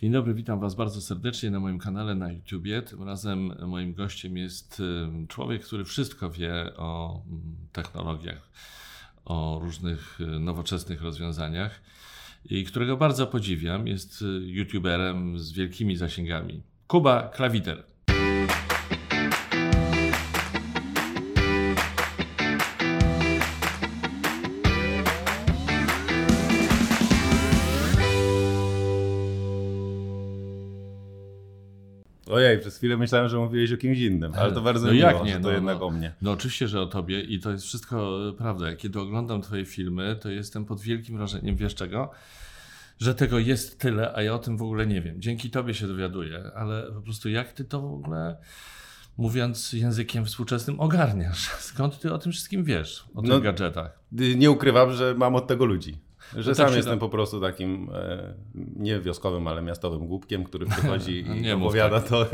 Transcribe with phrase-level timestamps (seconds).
[0.00, 2.82] Dzień dobry, witam Was bardzo serdecznie na moim kanale na YouTubie.
[2.82, 4.82] Tym razem moim gościem jest
[5.28, 8.48] człowiek, który wszystko wie o mm, technologiach,
[9.24, 11.80] o różnych y, nowoczesnych rozwiązaniach
[12.44, 13.86] i którego bardzo podziwiam.
[13.86, 16.62] Jest y, YouTuberem z wielkimi zasięgami.
[16.86, 17.84] Kuba Klawiter.
[32.68, 35.32] Przez chwilę myślałem, że mówiłeś o kimś innym, ale to bardzo No miło, jak nie,
[35.32, 35.86] to no, jednak no.
[35.86, 36.12] o mnie.
[36.22, 38.76] No oczywiście, że o tobie i to jest wszystko e, prawda.
[38.76, 42.10] Kiedy oglądam twoje filmy, to jestem pod wielkim wrażeniem, wiesz czego?
[43.00, 45.20] Że tego jest tyle, a ja o tym w ogóle nie wiem.
[45.22, 48.36] Dzięki tobie się dowiaduję, ale po prostu jak ty to w ogóle,
[49.18, 51.48] mówiąc językiem współczesnym, ogarniasz?
[51.70, 53.04] Skąd ty o tym wszystkim wiesz?
[53.14, 53.98] O tych No, gadżetach?
[54.20, 55.98] Y, Nie ukrywam, że mam od tego ludzi.
[56.36, 58.34] Że No sam tak jestem da- po prostu takim e,
[58.76, 62.26] nie wioskowym, ale miastowym głupkiem, który przychodzi i Nie mów opowiada to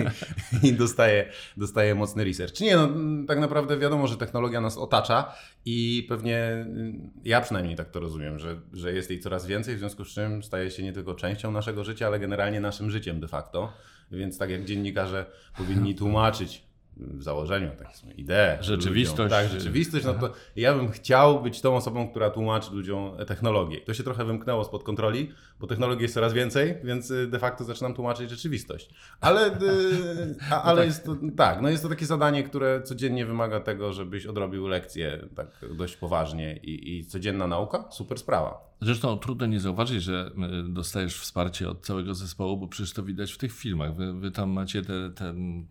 [0.62, 2.60] i, i dostaje, dostaje mocny research.
[2.60, 5.32] Nie, no m, tak naprawdę wiadomo, że technologia nas otacza
[5.64, 9.78] i pewnie mm, ja przynajmniej tak to rozumiem, że, że jest jej coraz więcej, w
[9.78, 13.28] związku z czym staje się nie tylko częścią naszego życia, ale generalnie naszym życiem de
[13.28, 13.72] facto.
[14.10, 16.63] Więc tak jak dziennikarze powinni tłumaczyć
[16.96, 18.56] w założeniu, takie są idee.
[18.60, 19.18] Rzeczywistość.
[19.18, 19.28] Ludziom.
[19.28, 20.04] Tak, rzeczywistość.
[20.04, 23.80] No to ja bym chciał być tą osobą, która tłumaczy ludziom technologię.
[23.80, 25.32] To się trochę wymknęło spod kontroli,
[25.64, 28.90] bo technologii jest coraz więcej, więc y, de facto zaczynam tłumaczyć rzeczywistość.
[29.20, 33.60] Ale, y, a, ale jest to, tak, no jest to takie zadanie, które codziennie wymaga
[33.60, 38.74] tego, żebyś odrobił lekcję tak dość poważnie i, i codzienna nauka, super sprawa.
[38.80, 40.30] Zresztą trudno nie zauważyć, że
[40.68, 43.96] y, dostajesz wsparcie od całego zespołu, bo przecież to widać w tych filmach.
[43.96, 45.66] Wy, wy tam macie te, ten,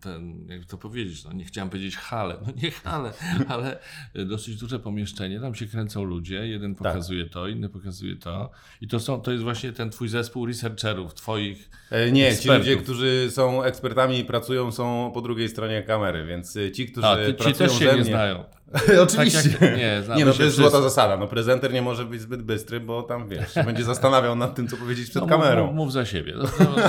[0.48, 3.12] jak to powiedzieć, no nie chciałem powiedzieć hale, no nie hale,
[3.48, 3.78] ale
[4.26, 8.50] dosyć duże pomieszczenie, tam się kręcą ludzie, jeden pokazuje to, inny pokazuje to
[8.80, 12.58] i to, są, to jest właśnie ten twój zespół researcherów, twoich E, Nie, ci Ekspertów.
[12.66, 17.06] ludzie, którzy są ekspertami i pracują, są po drugiej stronie kamery, więc y, ci, którzy
[17.06, 18.04] A, ty, ci pracują też się ze nie mnie...
[18.04, 18.44] znają.
[19.02, 19.50] Oczywiście.
[19.50, 21.16] Tak jak- nie, nie, no to jest złota zasada.
[21.16, 24.68] No, prezenter nie może być zbyt bystry, bo tam wiesz, się będzie zastanawiał nad tym,
[24.68, 25.66] co powiedzieć przed No, kamerą.
[25.66, 26.34] Mów, mów za siebie.
[26.38, 26.44] No,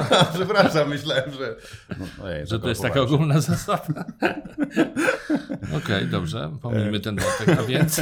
[0.10, 1.56] to, Przepraszam, myślałem, że.
[2.00, 3.16] No, ojej, że to jest taka zakołowałem się.
[3.16, 4.06] ogólna zasada.
[5.78, 7.60] Okej, dobrze, pomijmy ten wątek.
[7.60, 8.02] A więc,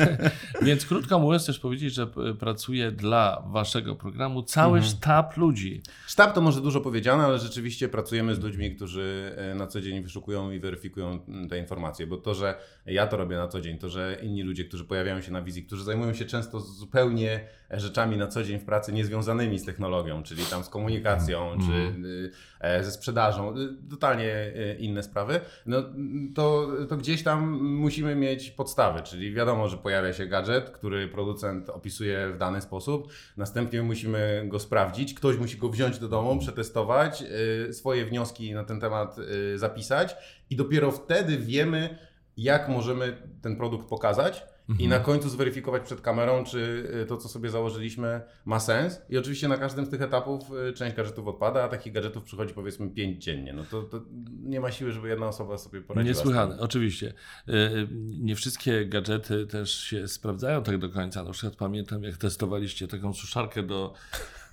[0.62, 2.08] więc krótko mówiąc, też powiedzieć, że
[2.40, 4.96] pracuje dla waszego programu cały Mhm.
[4.97, 5.81] sztab ludzi.
[6.08, 10.03] Sztab to może dużo powiedziane, ale rzeczywiście pracujemy z ludźmi, którzy e, na co dzień
[10.03, 12.56] wyszukują i weryfikują te informacje, bo to, że
[12.86, 15.63] ja to robię na co dzień, to, że inni ludzie, którzy pojawiają się na wizji,
[15.63, 17.47] którzy zajmują się często zupełnie
[17.79, 22.31] rzeczami na co dzień w pracy niezwiązanymi z technologią, czyli tam z komunikacją, czy y,
[22.59, 28.16] e, ze sprzedażą, y, totalnie y, inne sprawy, no mm, to, to gdzieś tam musimy
[28.16, 33.84] mieć podstawy, czyli wiadomo, że pojawia się gadżet, który producent opisuje w dany sposób, następnie
[33.84, 37.23] musimy go sprawdzić, ktoś musi go wziąć do domu, przetestować,
[37.69, 39.16] y, swoje wnioski na ten temat
[39.56, 40.16] zapisać
[40.50, 41.97] i dopiero wtedy wiemy,
[42.38, 44.44] jak możemy ten produkt pokazać
[44.80, 49.02] i na końcu zweryfikować przed kamerą, czy y, to, co sobie założyliśmy, ma sens.
[49.10, 52.54] I oczywiście na każdym z tych etapów y, część gadżetów odpada, a takich gadżetów przychodzi
[52.54, 53.54] powiedzmy 5 dziennie.
[53.54, 54.02] No to, to
[54.44, 56.16] nie ma siły, żeby jedna osoba sobie poradziła.
[56.16, 57.14] Niesłychane, oczywiście.
[57.50, 57.88] Y,
[58.20, 61.24] Nie wszystkie gadżety też się sprawdzają tak do końca.
[61.24, 63.94] Na przykład pamiętam, jak testowaliście taką suszarkę do,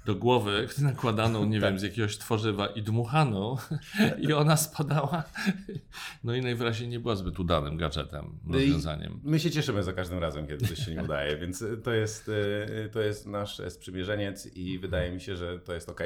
[0.04, 3.56] do głowy, nakładaną, nie wiem, z jakiegoś tworzywa i dmuchaną
[4.18, 5.24] i ona spadała.
[6.24, 9.20] No i najwyraźniej nie była zbyt udanym gadżetem, No i- rozwiązaniem.
[9.24, 12.28] My się cieszymy za każdym razem, kiedy coś się nie udaje, więc y, to jest,
[12.28, 16.00] y, to jest nasz sprzymierzeniec i wydaje mi się, że to jest ok.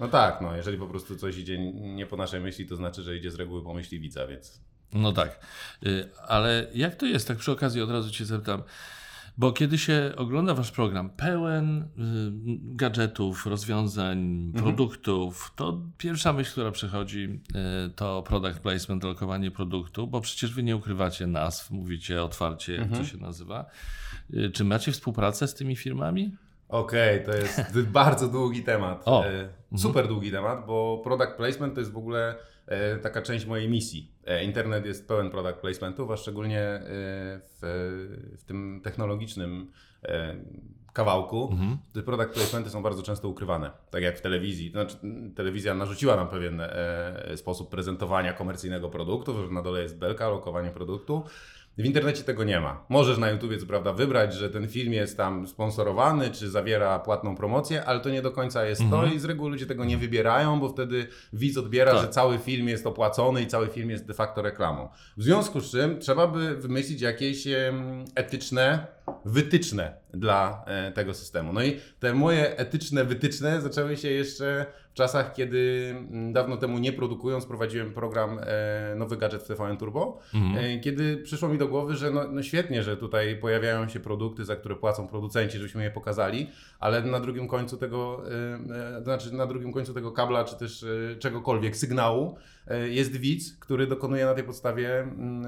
[0.00, 3.16] No tak, no jeżeli po prostu coś idzie nie po naszej myśli, to znaczy, że
[3.16, 4.60] idzie z reguły po myśli widza, więc
[4.92, 5.40] No tak,
[6.28, 8.62] ale jak to jest, tak przy okazji od razu Cię zapytam,
[9.38, 11.86] bo kiedy się ogląda Wasz program pełen y,
[12.76, 14.64] gadżetów, rozwiązań, Mhm.
[14.64, 17.40] produktów, to pierwsza myśl, która przychodzi,
[17.86, 22.82] y, to product placement, lokowanie produktu, bo przecież Wy nie ukrywacie nazw, mówicie otwarcie, jak
[22.82, 23.02] Mhm.
[23.04, 23.64] to się nazywa.
[24.34, 26.36] Y, Czy macie współpracę z tymi firmami?
[26.68, 27.60] Okej, to jest
[27.92, 29.02] bardzo długi temat.
[29.04, 29.26] O.
[29.26, 32.34] E, Super długi temat, bo product placement to jest w ogóle
[33.02, 34.12] taka część mojej misji.
[34.26, 37.60] E, Internet jest pełen product placementów, a szczególnie e, w,
[38.38, 39.70] w tym technologicznym
[40.02, 40.36] e,
[40.92, 41.48] kawałku.
[41.52, 41.78] Mhm.
[41.92, 44.70] Te product placementy są bardzo często ukrywane, tak jak w telewizji.
[44.70, 44.96] Znaczy,
[45.36, 50.70] telewizja narzuciła nam pewien e, sposób prezentowania komercyjnego produktu, że na dole jest belka, lokowanie
[50.70, 51.24] produktu.
[51.78, 52.84] W internecie tego nie ma.
[52.88, 57.36] Możesz na YouTubie co prawda wybrać, że ten film jest tam sponsorowany, czy zawiera płatną
[57.36, 60.60] promocję, ale to nie do końca jest to i z reguły ludzie tego nie wybierają,
[60.60, 62.00] bo wtedy widz odbiera, Tak.
[62.00, 64.88] że cały film jest opłacony i cały film jest de facto reklamą.
[65.16, 67.44] W związku z czym trzeba by wymyślić jakieś
[68.14, 68.86] etyczne
[69.24, 71.52] wytyczne dla e, tego systemu.
[71.52, 76.78] No i te moje etyczne wytyczne zaczęły się jeszcze w czasach, kiedy mm, dawno temu
[76.78, 80.80] nie produkując, prowadziłem program e, Nowy Gadżet w TVN Turbo, mhm.
[80.80, 84.56] kiedy przyszło mi do głowy, że no, no, świetnie, że tutaj pojawiają się produkty, za
[84.56, 88.24] które płacą producenci, żebyśmy je pokazali, ale na drugim końcu tego,
[88.98, 90.86] to znaczy na drugim końcu tego kabla, czy też
[91.18, 92.36] czegokolwiek, sygnału,
[92.90, 95.44] jest widz, który dokonuje na tej podstawie mm,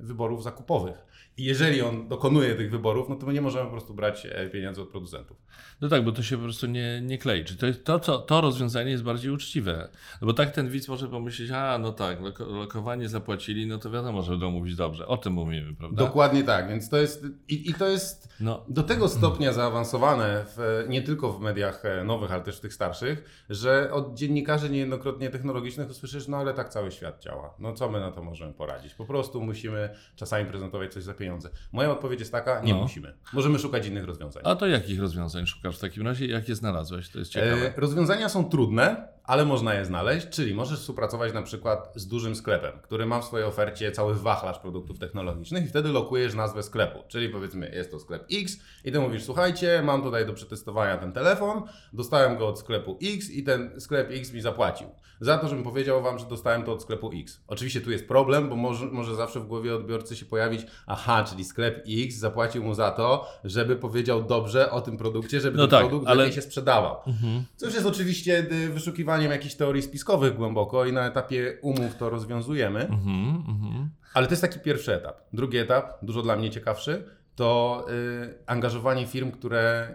[0.00, 1.08] wyborów zakupowych.
[1.38, 4.82] Jeżeli on dokonuje tych wyborów, no to my nie możemy po prostu brać e, pieniędzy
[4.82, 5.36] od producentów.
[5.80, 7.44] No tak, bo to się po prostu nie, nie klei.
[7.44, 9.88] Czy to, to, to, to rozwiązanie jest bardziej uczciwe?
[10.20, 13.90] No bo tak ten widz może pomyśleć, a no tak, loko, lokowanie zapłacili, no to
[13.90, 15.06] wiadomo, że będą mówić dobrze.
[15.06, 16.04] O tym mówimy, prawda?
[16.04, 18.64] Dokładnie tak, więc to jest i, i to jest no.
[18.68, 22.74] do tego stopnia zaawansowane w, nie tylko w mediach e, nowych, ale też w tych
[22.74, 27.54] starszych, że od dziennikarzy niejednokrotnie technologicznych usłyszysz, no ale tak cały świat działa.
[27.58, 28.94] No co my na to możemy poradzić?
[28.94, 31.27] Po prostu musimy czasami prezentować coś za pieniądze.
[31.72, 32.82] Moja odpowiedź jest taka, nie no.
[32.82, 33.14] musimy.
[33.32, 34.42] Możemy szukać innych rozwiązań.
[34.46, 36.26] A to jakich rozwiązań szukasz w takim razie?
[36.26, 37.08] Jakie znalazłeś?
[37.08, 37.76] To jest ciekawe.
[37.76, 42.36] E, rozwiązania są trudne, ale można je znaleźć, czyli możesz współpracować na przykład z dużym
[42.36, 46.98] sklepem, który ma w swojej ofercie cały wachlarz produktów technologicznych i wtedy lokujesz nazwę sklepu,
[47.08, 51.12] czyli powiedzmy jest to sklep X i ty mówisz, słuchajcie, mam tutaj do przetestowania ten
[51.12, 54.88] telefon, dostałem go od sklepu X i ten sklep X mi zapłacił.
[55.20, 57.40] Za to, żebym powiedział wam, że dostałem to od sklepu X.
[57.46, 61.44] Oczywiście tu jest problem, bo może, może zawsze w głowie odbiorcy się pojawić, aha, czyli
[61.44, 65.70] sklep X zapłacił mu za to, żeby powiedział dobrze o tym produkcie, żeby no ten
[65.70, 66.16] tak, produkt ale...
[66.16, 66.96] lepiej się sprzedawał.
[67.06, 67.44] Mhm.
[67.56, 71.96] Co już jest oczywiście y, wyszukiwanie stosowaniem jakichś teorii spiskowych głęboko i na etapie umów
[71.96, 72.84] to rozwiązujemy.
[72.84, 73.86] Mm -hmm.
[74.14, 75.20] Ale to jest taki pierwszy etap.
[75.32, 77.04] Drugi etap, dużo dla mnie ciekawszy,
[77.36, 79.94] to y, angażowanie firm, które,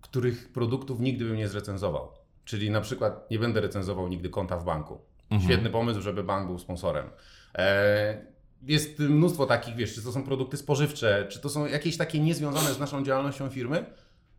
[0.00, 2.08] których produktów nigdy bym nie zrecenzował.
[2.44, 5.00] Czyli na przykład nie będę recenzował nigdy konta w banku.
[5.30, 5.44] -hmm.
[5.44, 7.06] Świetny pomysł, żeby bank był sponsorem.
[7.54, 8.26] E,
[8.62, 12.74] jest mnóstwo takich, wiesz, czy to są produkty spożywcze, czy to są jakieś takie niezwiązane
[12.74, 13.84] z naszą działalnością firmy,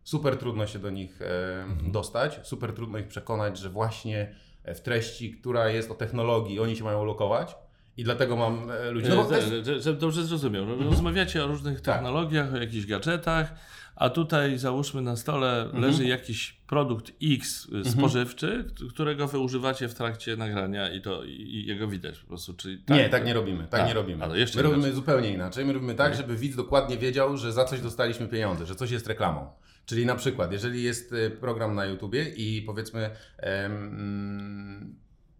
[0.06, 1.92] Super trudno się do nich e, mhm.
[1.92, 6.84] dostać, super trudno ich przekonać, że właśnie w treści, która jest o technologii, oni się
[6.84, 7.56] mają lokować.
[7.96, 9.08] I dlatego mam e, ludzi.
[9.08, 9.66] No jest...
[9.66, 10.66] że, że dobrze zrozumiał.
[10.66, 11.94] Rozmawiacie o różnych tak.
[11.94, 13.54] technologiach, o jakichś gadżetach,
[13.96, 15.82] a tutaj załóżmy na stole mhm.
[15.82, 17.84] leży jakiś produkt X mhm.
[17.84, 18.90] spożywczy, mhm.
[18.90, 22.54] którego wy używacie w trakcie nagrania i to i jego widać po prostu.
[22.54, 23.66] Czyli tak, nie, tak nie robimy.
[23.70, 24.24] Tak a, nie robimy.
[24.24, 25.64] Ale jeszcze my robimy zupełnie inaczej.
[25.64, 29.06] My robimy tak, żeby widz dokładnie wiedział, że za coś dostaliśmy pieniądze, że coś jest
[29.06, 29.50] reklamą.
[29.86, 33.10] Czyli na przykład, jeżeli jest y, program na YouTubie i powiedzmy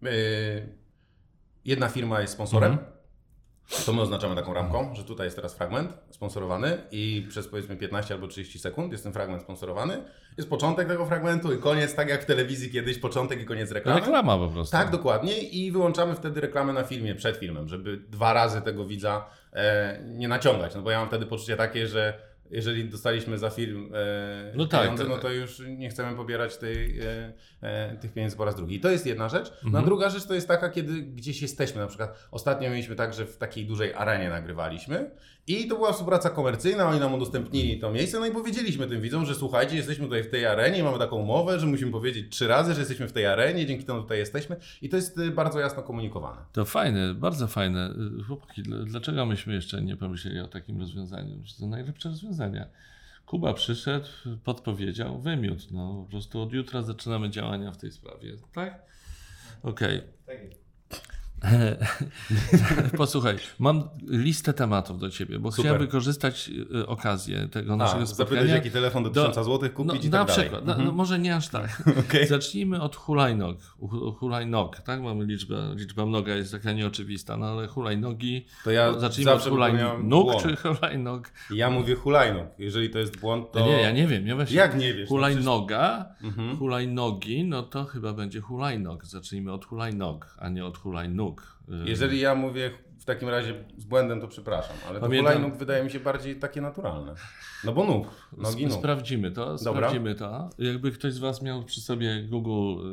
[0.02, 0.68] yy,
[1.64, 2.92] jedna firma jest sponsorem, mhm.
[3.86, 8.14] to my oznaczamy taką ramką, że tutaj jest teraz fragment sponsorowany i przez powiedzmy 15
[8.14, 10.04] albo 30 sekund jest ten fragment sponsorowany.
[10.36, 14.00] Jest początek tego fragmentu i koniec, tak jak w telewizji kiedyś, początek i koniec reklamy.
[14.00, 14.72] Reklama po prostu.
[14.72, 19.30] Tak, dokładnie i wyłączamy wtedy reklamę na filmie, przed filmem, żeby dwa razy tego widza
[19.52, 23.90] e, nie naciągać, no bo ja mam wtedy poczucie takie, że jeżeli dostaliśmy za film
[23.94, 28.12] e, no tak, pieniądze, tak, no to już nie chcemy pobierać tej, e, e, tych
[28.12, 28.76] pieniędzy po raz drugi.
[28.76, 29.52] I to jest jedna rzecz.
[29.62, 29.84] No, mhm.
[29.84, 31.80] Druga rzecz to jest taka, kiedy gdzieś jesteśmy.
[31.80, 35.10] Na przykład ostatnio mieliśmy tak, że w takiej dużej arenie nagrywaliśmy
[35.46, 39.26] i to była współpraca komercyjna, oni nam udostępnili to miejsce, no i powiedzieliśmy tym widzom,
[39.26, 42.74] że słuchajcie, jesteśmy tutaj w tej arenie, mamy taką umowę, że musimy powiedzieć trzy razy,
[42.74, 45.82] że jesteśmy w tej arenie, dzięki temu tutaj jesteśmy i to jest y, bardzo jasno
[45.82, 46.40] komunikowane.
[46.52, 47.94] To fajne, bardzo fajne.
[48.20, 51.42] Y, chłopaki, dlaczego myśmy jeszcze nie pomyśleli o takim rozwiązaniu?
[51.60, 52.66] To najlepsze rozwiązania.
[53.26, 54.06] Kuba przyszedł,
[54.44, 55.64] podpowiedział, wymiótł.
[55.70, 58.82] No, po prostu od jutra zaczynamy działania w tej sprawie, tak?
[59.62, 60.02] Okej.
[60.24, 60.65] Okay.
[62.96, 65.64] Posłuchaj, mam listę tematów do ciebie, bo Super.
[65.64, 68.40] chciałem wykorzystać y, okazję tego naszego A, spotkania.
[68.40, 70.88] Zapytać, jaki telefon do 1000 zł kupić no, i tak Na przykład, no, mhm.
[70.88, 71.82] no, może nie aż tak.
[72.08, 72.26] okay.
[72.26, 73.56] Zacznijmy od hulajnog.
[74.18, 75.02] Hulajnog, tak?
[75.02, 78.46] Mamy liczbę, liczba mnoga jest taka nieoczywista, no ale hulajnogi.
[78.64, 81.30] To ja zacznijmy od hulajnóg czy hulajnog?
[81.50, 82.46] Ja mówię hulajnog.
[82.58, 83.66] Jeżeli to jest błąd, to...
[83.66, 84.26] Nie, ja nie wiem.
[84.26, 84.56] Ja właśnie...
[84.56, 85.10] Jak nie wiesz?
[85.10, 86.58] No hulajnoga, no przecież...
[86.58, 89.04] hulajnogi, no to chyba będzie hulajnog.
[89.04, 91.25] Zacznijmy od hulajnog, a nie od hulajnóg nóg.
[91.68, 95.32] Jeżeli ja mówię w takim razie z błędem, to przepraszam, ale to Pamiętam...
[95.32, 97.14] hulajnóg wydaje mi się bardziej takie naturalne.
[97.64, 98.06] No bo nóg,
[98.36, 98.78] nogi nóg.
[98.78, 99.58] Sprawdzimy to, Dobra.
[99.58, 100.50] sprawdzimy to.
[100.58, 102.86] Jakby ktoś z Was miał przy sobie Google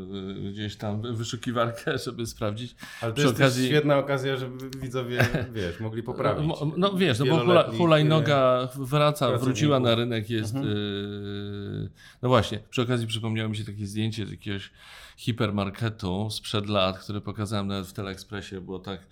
[0.48, 2.76] y, gdzieś tam wyszukiwarkę, żeby sprawdzić.
[3.02, 3.68] Ale to przy jest okazji...
[3.68, 6.48] świetna okazja, żeby widzowie, wiesz, mogli poprawić.
[6.48, 10.56] No, no wiesz, no bo hula, hulajnoga wraca, wróciła na rynek, jest...
[10.56, 10.76] Mhm.
[10.76, 11.90] Yy...
[12.22, 14.72] No właśnie, przy okazji przypomniało mi się takie zdjęcie z jakiegoś
[15.18, 19.08] hipermarketu sprzed lat, które pokazałem nawet w Teleekspresie, było tak,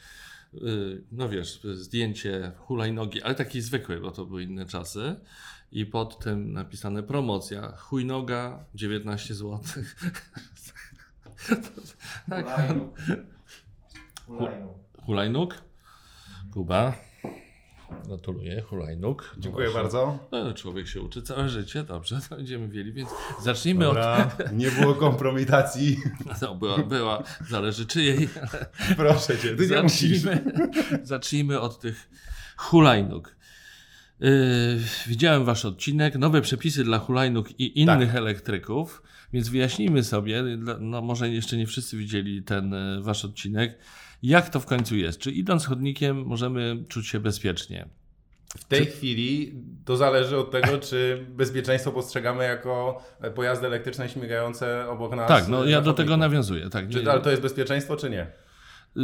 [0.53, 5.15] y, no wiesz, zdjęcie hulajnogi, ale takiej zwykłej, bo to były inne czasy.
[5.71, 9.59] I pod tym napisane promocja, chujnoga 19 zł.
[12.29, 12.45] tak.
[15.05, 15.55] Hulajnóg.
[16.53, 17.10] Kuba.
[18.07, 19.35] Gratuluję, hulajnóg.
[19.37, 19.81] Dziękuję Proszę.
[19.83, 20.19] bardzo.
[20.31, 23.09] No, człowiek się uczy całe życie, dobrze, to będziemy mieli, więc
[23.41, 25.97] zacznijmy Dobra, nie było kompromitacji.
[26.31, 26.41] od...
[26.41, 28.29] No, była, była, zależy czyjej,
[28.97, 30.19] Proszę cię, ty nie musisz.
[30.19, 30.51] zacznijmy,
[31.03, 32.09] zacznijmy od tych
[32.57, 33.35] hulajnóg.
[34.19, 34.29] Yy,
[35.07, 38.15] widziałem wasz odcinek, nowe przepisy dla hulajnóg i innych Tak.
[38.15, 40.43] elektryków, więc wyjaśnijmy sobie,
[40.79, 43.77] no może jeszcze nie wszyscy widzieli ten e, wasz odcinek,
[44.23, 45.19] jak to w końcu jest.
[45.19, 47.87] Czy idąc chodnikiem możemy czuć się bezpiecznie?
[48.57, 49.53] W tej chwili
[49.85, 53.03] to zależy od tego, czy bezpieczeństwo postrzegamy jako
[53.35, 55.27] pojazdy elektryczne śmigające obok nas.
[55.27, 56.69] tak, no ja do tego nawiązuję.
[56.69, 58.27] Tak, Czy, nie- ale to jest bezpieczeństwo, czy nie?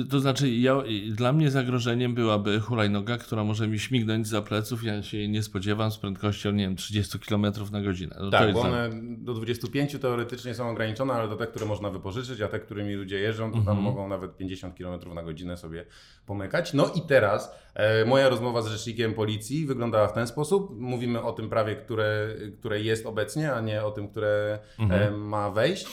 [0.09, 4.83] To znaczy, ja, dla mnie zagrożeniem byłaby hulajnoga, która może mi śmignąć za pleców.
[4.83, 8.15] Ja się jej nie spodziewam z prędkością, nie wiem, 30 km na godzinę.
[8.19, 12.41] No Tak, bo one do 25 teoretycznie są ograniczone, ale to te, które można wypożyczyć,
[12.41, 13.65] a te, którymi ludzie jeżdżą, to Mhm.
[13.77, 15.85] tam mogą nawet 50 km na godzinę sobie
[16.25, 16.73] pomykać.
[16.73, 20.79] No i teraz e, moja rozmowa z rzecznikiem policji wyglądała w ten sposób.
[20.79, 22.27] Mówimy o tym prawie, które,
[22.59, 25.13] które jest obecnie, a nie o tym, które Mhm.
[25.13, 25.87] e, ma wejść.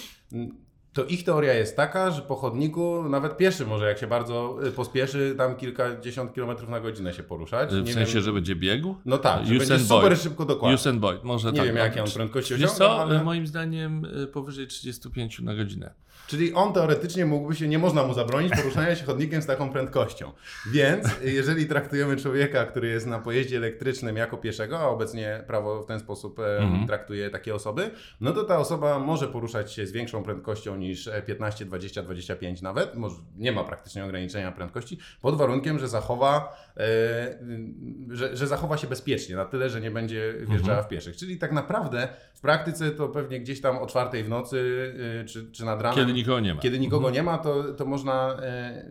[0.95, 4.73] To ich teoria jest taka, że po chodniku nawet pieszy może jak się bardzo y,
[4.73, 7.71] pospieszy, tam kilkadziesiąt kilometrów na godzinę się poruszać.
[7.71, 8.95] W Nie sensie, wiem- że będzie biegł?
[9.05, 10.21] No tak, że Usain będzie super Bolt.
[10.23, 10.75] szybko dokładnie.
[10.75, 11.67] Usain Bolt, może Nie tak.
[11.67, 15.95] wiem, no, jakie on prędkości osiąga, co, ale- moim zdaniem y, powyżej 35 na godzinę.
[16.27, 20.33] Czyli on teoretycznie mógłby się, nie można mu zabronić poruszania się chodnikiem z taką prędkością.
[20.73, 25.87] Więc jeżeli traktujemy człowieka, który jest na pojeździe elektrycznym jako pieszego, a obecnie prawo w
[25.87, 26.87] ten sposób Mhm.
[26.87, 27.91] traktuje takie osoby,
[28.21, 32.63] no to ta osoba może poruszać się z większą prędkością niż e, 15, 20, 25
[32.63, 32.95] nawet.
[32.95, 37.39] Może, nie ma praktycznie ograniczenia prędkości, pod warunkiem, że zachowa, e,
[38.11, 41.17] że, że zachowa się bezpiecznie, na tyle, że nie będzie wjeżdżała w pieszych.
[41.17, 45.51] Czyli tak naprawdę w praktyce to pewnie gdzieś tam o czwartej w nocy e, czy,
[45.53, 46.14] czy nad ranem.
[46.15, 46.61] Kiedy nikogo nie ma.
[46.61, 48.91] Kiedy nikogo nie ma, to, to można e,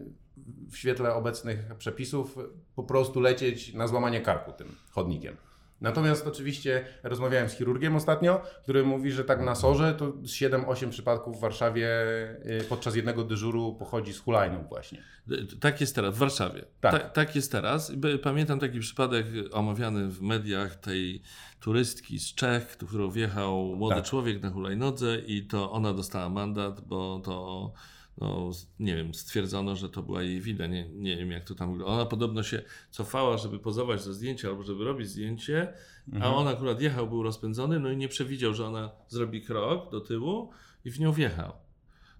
[0.69, 2.37] w świetle obecnych przepisów
[2.75, 5.37] po prostu lecieć na złamanie karku tym chodnikiem.
[5.81, 10.89] Natomiast oczywiście rozmawiałem z chirurgiem ostatnio, który mówi, że tak na sorze to z 7-8
[10.89, 15.03] przypadków w Warszawie e, podczas jednego dyżuru pochodzi z hulajnóg właśnie.
[15.31, 16.65] Y, Tak jest teraz, w Warszawie.
[16.81, 16.91] Tak.
[16.91, 17.91] Tak, tak jest teraz.
[18.23, 21.21] Pamiętam taki przypadek omawiany w mediach tej
[21.59, 24.05] turystki z Czech, którą wjechał młody Tak.
[24.05, 27.71] człowiek na hulajnodze i to ona dostała mandat, bo to
[28.17, 30.67] no, nie wiem, stwierdzono, że to była jej wina.
[30.67, 31.93] Nie, nie wiem, jak to tam wygląda.
[31.93, 35.73] Ona podobno się cofała, żeby pozować do zdjęcia albo żeby robić zdjęcie,
[36.21, 40.01] a on akurat jechał, był rozpędzony, no i nie przewidział, że ona zrobi krok do
[40.01, 40.51] tyłu
[40.85, 41.53] i w nią wjechał.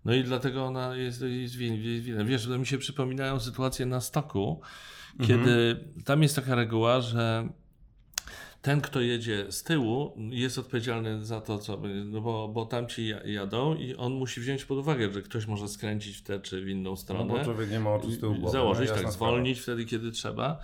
[0.06, 2.24] No i dlatego ona jest, jest win- jest winna.
[2.24, 4.62] Wiesz, to mi się przypominają sytuacje na stoku,
[5.28, 7.50] kiedy tam jest taka reguła, że
[8.64, 11.82] ten, kto jedzie z tyłu, jest odpowiedzialny za to, co.
[12.06, 15.68] No bo, bo tamci ja- jadą i on musi wziąć pod uwagę, że ktoś może
[15.68, 17.34] skręcić w tę czy w inną No stronę.
[17.34, 18.52] bo człowiek nie ma oczu z tyłu głowy.
[18.52, 20.60] Założyć, no, tak, jasna zwolnić wtedy, kiedy trzeba.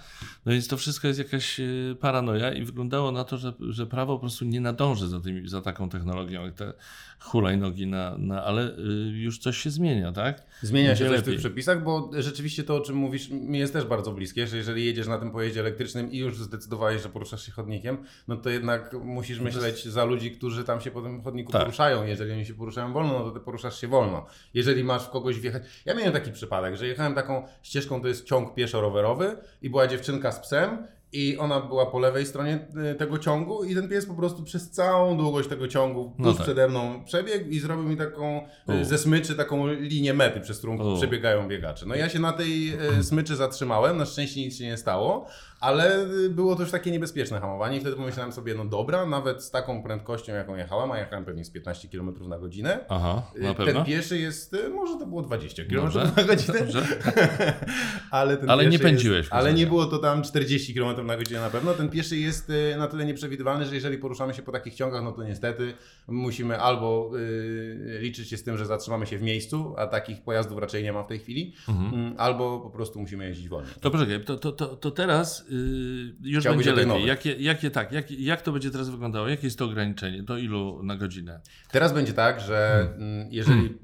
[0.46, 1.64] No więc to wszystko jest jakaś e,
[2.00, 5.62] paranoja i wyglądało na to, że, że prawo po prostu nie nadąży za, tymi, za
[5.62, 6.74] taką technologią, te
[7.20, 8.82] hulajnogi, na, na, ale y,
[9.14, 10.44] już coś się zmienia, tak?
[10.62, 11.40] Zmienia się Będzie coś w tych lepiej.
[11.40, 15.08] przepisach, bo rzeczywiście to, o czym mówisz, mi jest też bardzo bliskie, że jeżeli jedziesz
[15.08, 17.98] na tym pojeździe elektrycznym i już zdecydowałeś, że poruszasz się chodnikiem,
[18.28, 21.62] no to jednak musisz myśleć za ludzi, którzy tam się po tym chodniku Tak.
[21.62, 22.06] poruszają.
[22.06, 24.26] Jeżeli oni się poruszają wolno, no to ty poruszasz się wolno.
[24.54, 25.64] Jeżeli masz w kogoś wjechać...
[25.86, 30.32] Ja miałem taki przypadek, że jechałem taką ścieżką, to jest ciąg pieszo-rowerowy i była dziewczynka
[30.32, 30.78] z psem
[31.14, 34.72] i ona była po lewej stronie y, tego ciągu i ten pies po prostu przez
[34.72, 36.46] całą długość tego ciągu No tuż tak.
[36.46, 38.72] przede mną przebiegł i zrobił mi taką U.
[38.72, 40.98] y, ze smyczy taką linię mety, przez którą U.
[40.98, 41.86] przebiegają biegacze.
[41.86, 45.26] No ja się na tej y, smyczy zatrzymałem, na szczęście nic się nie stało,
[45.60, 49.44] ale y, było to już takie niebezpieczne hamowanie i wtedy pomyślałem sobie, no dobra, nawet
[49.44, 53.42] z taką prędkością jaką jechałem, a jechałem pewnie z 15 km na godzinę, Aha, y,
[53.42, 53.86] na ten pewno.
[53.86, 56.82] pieszy jest, y, może to było 20 km Dobrze, na godzinę, dobrze.
[58.12, 61.42] ale ten Ale nie pędziłeś Jest, ale nie było to tam 40 km na godzinę
[61.42, 61.74] na pewno.
[61.74, 65.24] Ten pieszy jest na tyle nieprzewidywalny, że jeżeli poruszamy się po takich ciągach, no to
[65.24, 65.74] niestety
[66.08, 70.60] musimy albo y, liczyć się z tym, że zatrzymamy się w miejscu, a takich pojazdów
[70.60, 71.94] raczej nie ma w tej chwili, Mhm.
[71.94, 73.74] mm, albo po prostu musimy jeździć wolniej.
[73.82, 77.08] To poczekaj, to, to, to, to teraz yy, już Chciałbyś będzie lepiej.
[77.08, 79.28] Jakie, jakie, tak, jak, jak to będzie teraz wyglądało?
[79.28, 80.24] Jakie jest to ograniczenie?
[80.24, 81.42] Do ilu na godzinę?
[81.72, 83.12] Teraz będzie tak, że Hmm.
[83.12, 83.78] mm, jeżeli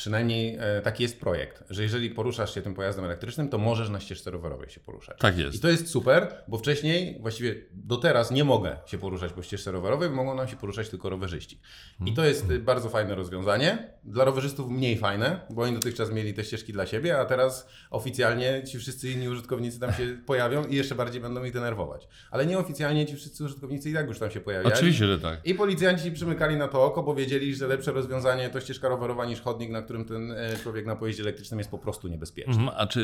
[0.00, 4.00] przynajmniej e, taki jest projekt, że jeżeli poruszasz się tym pojazdem elektrycznym, to możesz na
[4.00, 5.18] ścieżce rowerowej się poruszać.
[5.18, 5.62] Tak I jest.
[5.62, 10.10] to jest super, bo wcześniej, właściwie do teraz nie mogę się poruszać po ścieżce rowerowej,
[10.10, 11.60] mogą nam się poruszać tylko rowerzyści.
[12.06, 13.92] I to jest y, bardzo fajne rozwiązanie.
[14.04, 18.62] Dla rowerzystów mniej fajne, bo oni dotychczas mieli te ścieżki dla siebie, a teraz oficjalnie
[18.64, 22.08] ci wszyscy inni użytkownicy tam się pojawią i jeszcze bardziej będą ich denerwować.
[22.30, 24.74] Ale nieoficjalnie ci wszyscy użytkownicy i tak już tam się pojawiają.
[24.74, 25.46] Oczywiście, że tak.
[25.46, 29.40] I policjanci przymykali na to oko, bo wiedzieli, że lepsze rozwiązanie to ścieżka rowerowa niż
[29.40, 32.52] chodnik, na którym ten e, człowiek na pojeździe elektrycznym jest po prostu niebezpieczny.
[32.52, 33.00] Mhm, A czy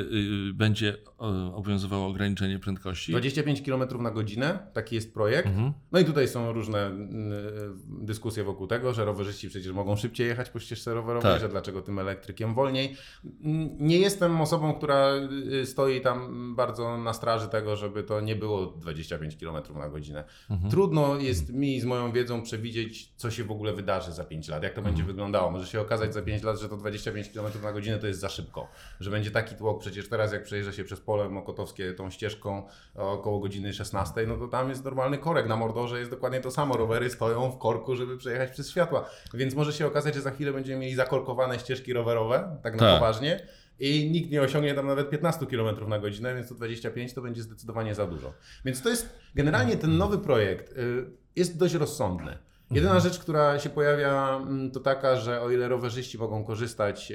[0.50, 3.12] y, będzie y, obowiązywało ograniczenie prędkości?
[3.12, 5.48] 25 km na godzinę, taki jest projekt.
[5.48, 5.72] Mhm.
[5.92, 6.94] No i tutaj są różne y,
[7.88, 11.40] dyskusje wokół tego, że rowerzyści przecież mogą szybciej jechać po ścieżce rowerowej, Tak.
[11.40, 12.96] że dlaczego tym elektrykiem wolniej.
[13.78, 15.14] Nie jestem osobą, która
[15.62, 20.24] y, stoi tam bardzo na straży tego, żeby to nie było 25 km na godzinę.
[20.50, 20.70] Mhm.
[20.70, 24.62] Trudno jest mi z moją wiedzą przewidzieć, co się w ogóle wydarzy za 5 lat,
[24.62, 25.50] jak to będzie wyglądało.
[25.50, 28.28] Może się okazać za 5 lat, że to 25 km na godzinę to jest za
[28.28, 28.68] szybko,
[29.00, 29.80] że będzie taki tłok.
[29.80, 32.62] Przecież teraz, jak przejeżdża się przez pole mokotowskie tą ścieżką
[32.95, 35.47] około godziny 16, no to tam jest normalny korek.
[35.49, 36.76] Na Mordorze jest dokładnie to samo.
[36.76, 39.11] Rowery stoją w korku, żeby przejechać przez światła.
[39.35, 42.95] Więc może się okazać, że za chwilę będziemy mieli zakorkowane ścieżki rowerowe, tak na Tak.
[43.00, 43.47] poważnie.
[43.78, 47.42] I nikt nie osiągnie tam nawet 15 km na godzinę, więc to 25 to będzie
[47.42, 48.33] zdecydowanie za dużo.
[48.64, 51.06] Więc to jest generalnie ten nowy projekt y,
[51.37, 52.38] jest dość rozsądny.
[52.70, 57.14] Jedyna rzecz, która się pojawia, mm, to taka, że o ile rowerzyści mogą korzystać y,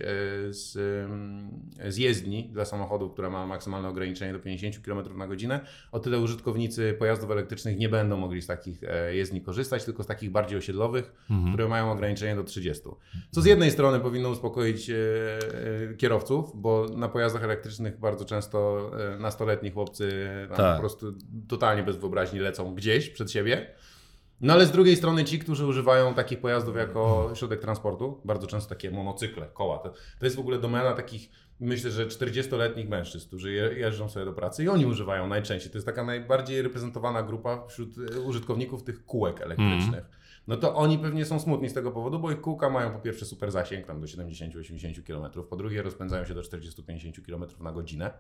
[0.53, 1.50] z, ym,
[1.89, 5.60] z jezdni dla samochodu, która ma maksymalne ograniczenie do 50 km na godzinę,
[5.91, 10.08] o tyle użytkownicy pojazdów elektrycznych nie będą mogli z takich e, jezdni korzystać, tylko z
[10.08, 11.53] takich bardziej osiedlowych, Mhm.
[11.53, 12.84] które mają ograniczenie do 30.
[13.31, 18.91] Co z jednej strony powinno uspokoić e, e, kierowców, bo na pojazdach elektrycznych bardzo często
[19.13, 20.75] e, nastoletni chłopcy Tak.
[20.75, 21.13] po prostu
[21.48, 23.67] totalnie bez wyobraźni lecą gdzieś przed siebie.
[24.41, 28.69] No ale z drugiej strony ci, którzy używają takich pojazdów jako środek transportu, bardzo często
[28.69, 31.29] takie monocykle, koła, to, to jest w ogóle domena takich,
[31.62, 35.72] myślę, że 40-letnich mężczyzn, którzy je, jeżdżą sobie do pracy i oni używają najczęściej.
[35.72, 40.06] To jest taka najbardziej reprezentowana grupa wśród e, użytkowników tych kółek elektrycznych.
[40.48, 43.25] No to oni pewnie są smutni z tego powodu, bo ich kółka mają po pierwsze
[43.25, 48.12] super zasięg, tam do 70-80 km, po drugie rozpędzają się do 40-50 km na godzinę,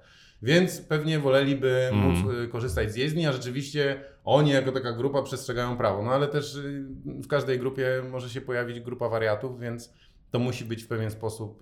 [0.41, 1.99] więc pewnie woleliby Mm.
[1.99, 6.03] móc y, korzystać z jezdni, a rzeczywiście oni jako taka grupa przestrzegają prawo.
[6.03, 9.93] No ale też y, w każdej grupie może się pojawić grupa wariatów, więc
[10.31, 11.61] to musi być w pewien sposób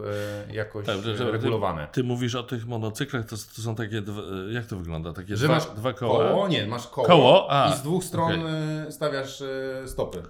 [0.50, 1.88] y, jakoś Tak, że- regulowane.
[1.92, 4.22] Ty mówisz o tych monocyklach, to, to są takie, dwa,
[4.52, 5.14] jak to wygląda?
[5.14, 6.30] Takie Że dwa, masz dwa koła?
[6.30, 7.52] Koło, nie, masz koło, Koło?
[7.52, 8.88] A, i z dwóch stron okej.
[8.88, 9.44] y, stawiasz
[9.86, 10.24] stopy.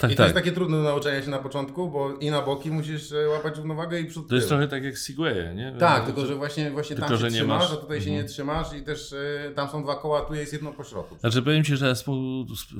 [0.00, 0.26] Tak, I to tak.
[0.26, 3.56] jest takie trudne do nauczenia się na początku, bo i na boki musisz e, łapać
[3.56, 4.56] równowagę i przód To jest tył.
[4.56, 5.72] trochę tak jak Segwaye, nie?
[5.78, 8.22] Tak, tylko że właśnie, właśnie Tylko, tam się trzymasz, masz- a tutaj się Mhm.
[8.22, 11.16] nie trzymasz i też e, tam są dwa koła, tu jest jedno po środku.
[11.20, 12.04] Znaczy powiem Ci, że z-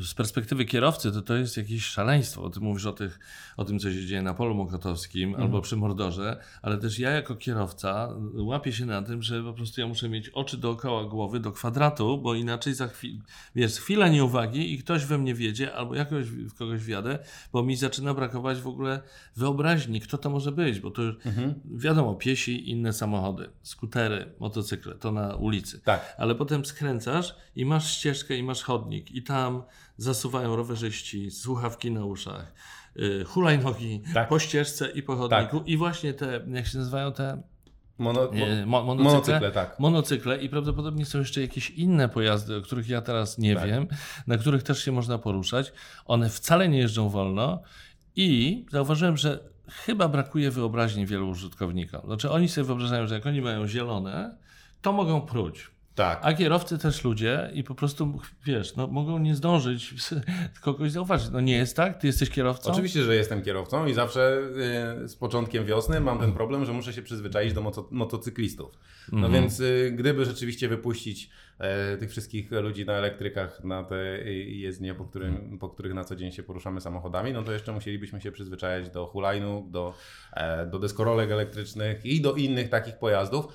[0.09, 2.50] z perspektywy kierowcy to to jest jakieś szaleństwo.
[2.50, 3.18] Ty mówisz o, tych,
[3.56, 5.44] o tym, co się dzieje na polu mokotowskim Mhm.
[5.44, 9.80] albo przy Mordorze, ale też ja jako kierowca łapię się na tym, że po prostu
[9.80, 13.20] ja muszę mieć oczy dookoła głowy, do kwadratu, bo inaczej za chwilę,
[13.54, 17.09] wiesz, chwila nieuwagi i ktoś we mnie wiedzie albo jakoś w kogoś wjadę,
[17.52, 19.02] bo mi zaczyna brakować w ogóle
[19.36, 21.54] wyobraźni, kto to może być, bo to już Mhm.
[21.64, 26.14] wiadomo, piesi, inne samochody, skutery, motocykle, to na ulicy Tak.
[26.18, 29.62] ale potem skręcasz i masz ścieżkę i masz chodnik i tam
[29.96, 32.52] zasuwają rowerzyści, słuchawki na uszach,
[32.96, 34.28] yy, hulajnogi Tak.
[34.28, 37.42] po ścieżce i po chodniku i właśnie te, jak się nazywają te
[38.00, 38.30] Mono,
[38.66, 39.80] mo, mo, monocykle, monocykle, tak.
[39.80, 43.66] monocykle i prawdopodobnie są jeszcze jakieś inne pojazdy, o których ja teraz nie Tak.
[43.66, 43.86] wiem,
[44.26, 45.72] na których też się można poruszać.
[46.04, 47.62] One wcale nie jeżdżą wolno
[48.16, 52.00] i zauważyłem, że chyba brakuje wyobraźni wielu użytkownikom.
[52.04, 54.36] Znaczy oni sobie wyobrażają, że jak oni mają zielone,
[54.82, 55.70] to mogą pruć.
[56.00, 56.20] Tak.
[56.22, 59.94] A kierowcy też ludzie i po prostu, wiesz, no, mogą nie zdążyć
[60.60, 61.30] kogoś zauważyć.
[61.30, 61.98] No nie jest tak?
[62.00, 62.70] Ty jesteś kierowcą?
[62.72, 64.38] Oczywiście, że jestem kierowcą i zawsze
[65.04, 68.78] y, z początkiem wiosny mam ten problem, że muszę się przyzwyczaić do moto, motocyklistów.
[69.12, 69.32] No Mhm.
[69.32, 74.94] więc y, gdyby rzeczywiście wypuścić e, tych wszystkich ludzi na elektrykach na te y, jezdnie,
[74.94, 78.32] po, którym, po których na co dzień się poruszamy samochodami, no to jeszcze musielibyśmy się
[78.32, 79.94] przyzwyczajać do hulajnóg, do,
[80.32, 83.46] e, do deskorolek elektrycznych i do innych takich pojazdów.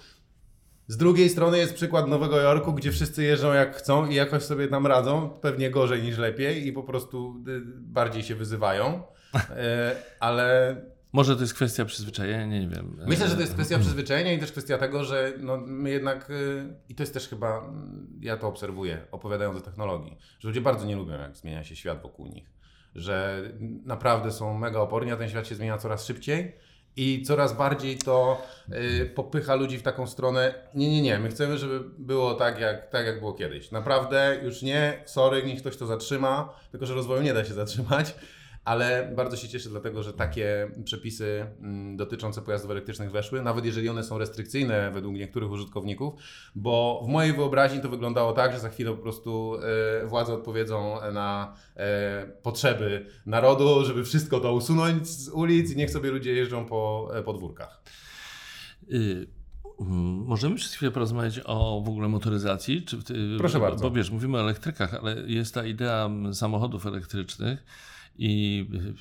[0.88, 4.68] Z drugiej strony jest przykład Nowego Jorku, gdzie wszyscy jeżdżą jak chcą i jakoś sobie
[4.68, 9.04] tam radzą, pewnie gorzej niż lepiej i po prostu y, bardziej się wyzywają.
[9.50, 10.76] E, Ale
[11.14, 12.98] Może to jest kwestia przyzwyczajenia, nie wiem.
[13.08, 16.64] myślę, że to jest kwestia przyzwyczajenia i też kwestia tego, że no, my jednak, y,
[16.90, 17.72] i to jest też chyba,
[18.22, 22.02] ja to obserwuję, opowiadając o technologii, że ludzie bardzo nie lubią, jak zmienia się świat
[22.02, 22.50] wokół nich.
[22.96, 23.42] Że
[23.86, 26.56] naprawdę są mega oporni, a ten świat się zmienia coraz szybciej.
[26.98, 28.42] I coraz bardziej to
[28.74, 30.54] y, popycha ludzi w taką stronę.
[30.74, 31.20] Nie, nie, nie.
[31.20, 33.72] My chcemy, żeby było tak jak, tak, jak było kiedyś.
[33.72, 38.16] Naprawdę już nie, sorry, niech ktoś to zatrzyma, tylko że rozwoju nie da się zatrzymać.
[38.66, 43.90] Ale bardzo się cieszę, dlatego że takie przepisy mm, dotyczące pojazdów elektrycznych weszły, nawet jeżeli
[43.90, 46.14] one są restrykcyjne według niektórych użytkowników,
[46.56, 49.56] bo w mojej wyobraźni to wyglądało tak, że za chwilę po prostu
[50.04, 55.92] e, władze odpowiedzą na e, potrzeby narodu, żeby wszystko to usunąć z ulic i niech
[55.92, 57.82] sobie ludzie jeżdżą po e, podwórkach.
[58.92, 59.28] Y,
[60.26, 62.84] Możemy przez chwilę porozmawiać o w ogóle motoryzacji?
[62.84, 62.98] Czy,
[63.38, 63.90] Proszę bardzo.
[63.90, 67.64] Bo wiesz, mówimy o elektrykach, ale jest ta idea samochodów elektrycznych
[68.18, 68.94] i y,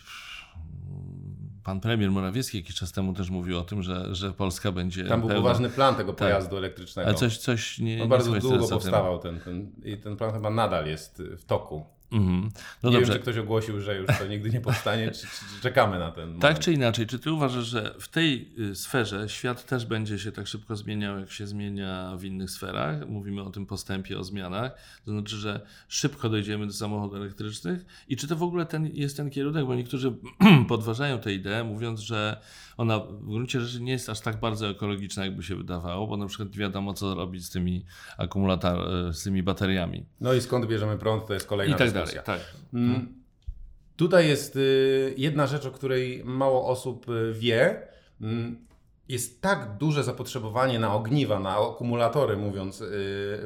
[1.64, 5.04] pan premier Morawiecki jakiś czas temu też mówił o tym, że, że Polska będzie.
[5.04, 6.18] Tam był pełna- poważny plan tego Tak.
[6.18, 7.08] pojazdu elektrycznego.
[7.08, 7.96] Ale coś, coś nie.
[7.96, 11.84] no nie bardzo długo powstawał ten, ten, i ten plan chyba nadal jest w toku.
[12.14, 12.50] Mhm.
[12.82, 13.12] No nie dobrze.
[13.12, 16.10] wiem, czy ktoś ogłosił, że już to nigdy nie powstanie, czy, czy, czy czekamy na
[16.10, 16.42] ten moment.
[16.42, 20.32] Tak czy inaczej, czy ty uważasz, że w tej y, sferze świat też będzie się
[20.32, 23.08] tak szybko zmieniał, jak się zmienia w innych sferach?
[23.08, 24.72] Mówimy o tym postępie, o zmianach.
[25.04, 29.16] To znaczy, że szybko dojdziemy do samochodów elektrycznych i czy to w ogóle ten, jest
[29.16, 30.12] ten kierunek, bo niektórzy
[30.68, 32.40] podważają tę ideę, mówiąc, że
[32.76, 36.26] ona w gruncie rzeczy nie jest aż tak bardzo ekologiczna, jakby się wydawało, bo na
[36.26, 37.84] przykład nie wiadomo, co robić z tymi
[38.18, 42.02] akumulatorami, z tymi bateriami No i skąd bierzemy prąd, to jest kolejna i tak dalej.
[42.14, 42.22] dyskusja.
[42.22, 42.40] Tak.
[42.74, 43.24] Mm.
[43.96, 47.88] Tutaj jest y, jedna rzecz, o której mało osób y, wie.
[49.08, 52.84] Jest tak duże zapotrzebowanie na ogniwa, na akumulatory, mówiąc y,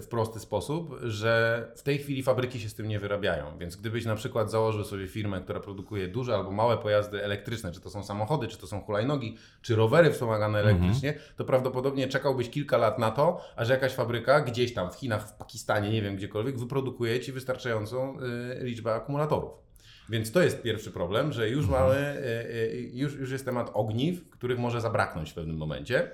[0.02, 3.58] w prosty sposób, że w tej chwili fabryki się z tym nie wyrabiają.
[3.58, 7.80] Więc gdybyś na przykład założył sobie firmę, która produkuje duże albo małe pojazdy elektryczne, czy
[7.80, 12.76] to są samochody, czy to są hulajnogi, czy rowery wspomagane elektrycznie, to prawdopodobnie czekałbyś kilka
[12.76, 16.58] lat na to, aż jakaś fabryka gdzieś tam w Chinach, w Pakistanie, nie wiem gdziekolwiek,
[16.58, 19.67] wyprodukuje ci wystarczającą y, liczbę akumulatorów.
[20.08, 24.30] Więc to jest pierwszy problem, że już mamy, e, e, już, już jest temat ogniw,
[24.30, 26.10] których może zabraknąć w pewnym momencie.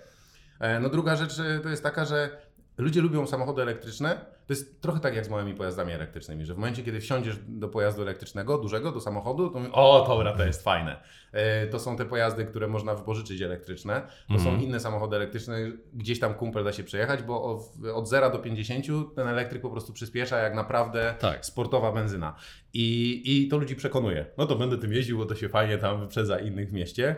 [0.60, 2.43] E, No druga rzecz to jest taka, że
[2.78, 4.34] ludzie lubią samochody elektryczne.
[4.46, 7.68] To jest trochę tak jak z małymi pojazdami elektrycznymi, że w momencie, kiedy wsiądziesz do
[7.68, 10.96] pojazdu elektrycznego, dużego, do samochodu, to mówisz, o dobra, to jest fajne.
[11.32, 14.02] E, To są te pojazdy, które można wypożyczyć elektryczne.
[14.28, 15.58] To są inne samochody elektryczne,
[15.94, 17.60] gdzieś tam kumpel da się przejechać, bo
[17.94, 21.46] od 0 do 50 ten elektryk po prostu przyspiesza jak naprawdę Tak.
[21.46, 22.36] sportowa benzyna.
[22.74, 24.26] I, I to ludzi przekonuje.
[24.38, 27.16] No to będę tym jeździł, bo to się fajnie tam wyprzedza innych w mieście.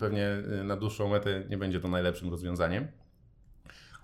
[0.00, 0.28] Pewnie
[0.60, 2.88] y, na dłuższą metę nie będzie to najlepszym rozwiązaniem.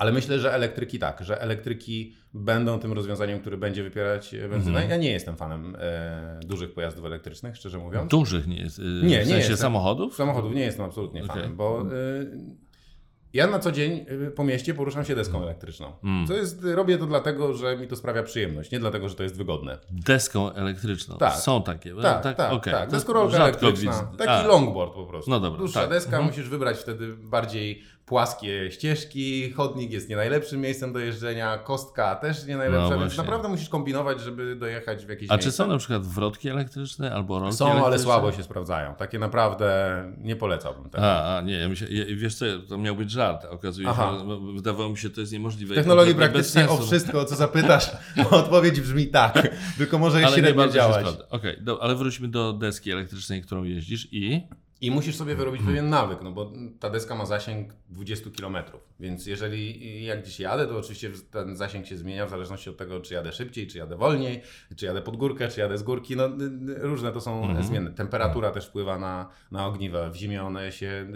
[0.02, 4.78] Ale myślę, że elektryki tak, że elektryki będą tym rozwiązaniem, które będzie wypierać e, benzynę.
[4.78, 4.90] Mhm.
[4.90, 8.10] Ja nie jestem fanem e, dużych pojazdów elektrycznych, szczerze mówiąc.
[8.10, 8.78] Dużych nie jest.
[8.78, 9.56] y, Nie, w nie sensie jestem.
[9.56, 10.14] samochodów?
[10.14, 11.36] Samochodów nie jestem absolutnie Okej.
[11.36, 12.62] fanem, bo y,
[13.32, 15.92] ja na co dzień y, po mieście poruszam się deską elektryczną.
[16.04, 16.26] Mm.
[16.26, 19.36] Co jest, robię to dlatego, że mi to sprawia przyjemność, nie dlatego, że to jest
[19.36, 19.78] wygodne.
[19.90, 21.16] Deską elektryczną.
[21.18, 21.34] Tak.
[21.34, 21.94] Są takie.
[22.02, 22.52] Tak, tak, tak.
[22.52, 22.74] okej.
[22.74, 23.92] To Deskorolka elektryczna.
[23.92, 24.16] widzę.
[24.18, 25.30] Taki A, longboard po prostu.
[25.30, 25.90] No dobra, Dłuższa tak.
[25.90, 26.24] deska, Mhm.
[26.26, 32.46] musisz wybrać wtedy bardziej płaskie ścieżki, chodnik jest nie najlepszym miejscem do jeżdżenia, kostka też
[32.46, 35.50] nie najlepsza, No więc naprawdę musisz kombinować, żeby dojechać w jakieś A miejsce.
[35.50, 38.94] czy są na przykład wrotki elektryczne albo rolki Są, ale słabo się sprawdzają.
[38.94, 39.72] Takie naprawdę
[40.18, 41.04] nie polecałbym tego.
[41.04, 43.44] A, a nie, ja myślę, ja, wiesz co, to miał być żart.
[43.50, 44.10] Okazuje Aha.
[44.12, 45.74] się, że no, wydawało mi się, że to jest niemożliwe.
[45.74, 47.90] Technologii praktycznie o wszystko, o co zapytasz,
[48.30, 51.06] odpowiedź brzmi tak, tylko może Ale nie średnio się działać.
[51.30, 54.42] Okej, do- ale wróćmy do deski elektrycznej, którą jeździsz i...
[54.82, 58.56] I musisz sobie wyrobić pewien nawyk, no bo ta deska ma zasięg 20 km.
[59.00, 63.00] Więc jeżeli jak gdzieś jadę, to oczywiście ten zasięg się zmienia w zależności od tego,
[63.00, 64.42] czy jadę szybciej, czy jadę wolniej,
[64.76, 66.16] czy jadę pod górkę, czy jadę z górki.
[66.16, 66.28] No, y,
[66.70, 67.64] y, różne to są Mhm.
[67.66, 67.90] zmienne.
[67.90, 70.10] Temperatura też wpływa na, na ogniwa.
[70.10, 71.06] W zimie one się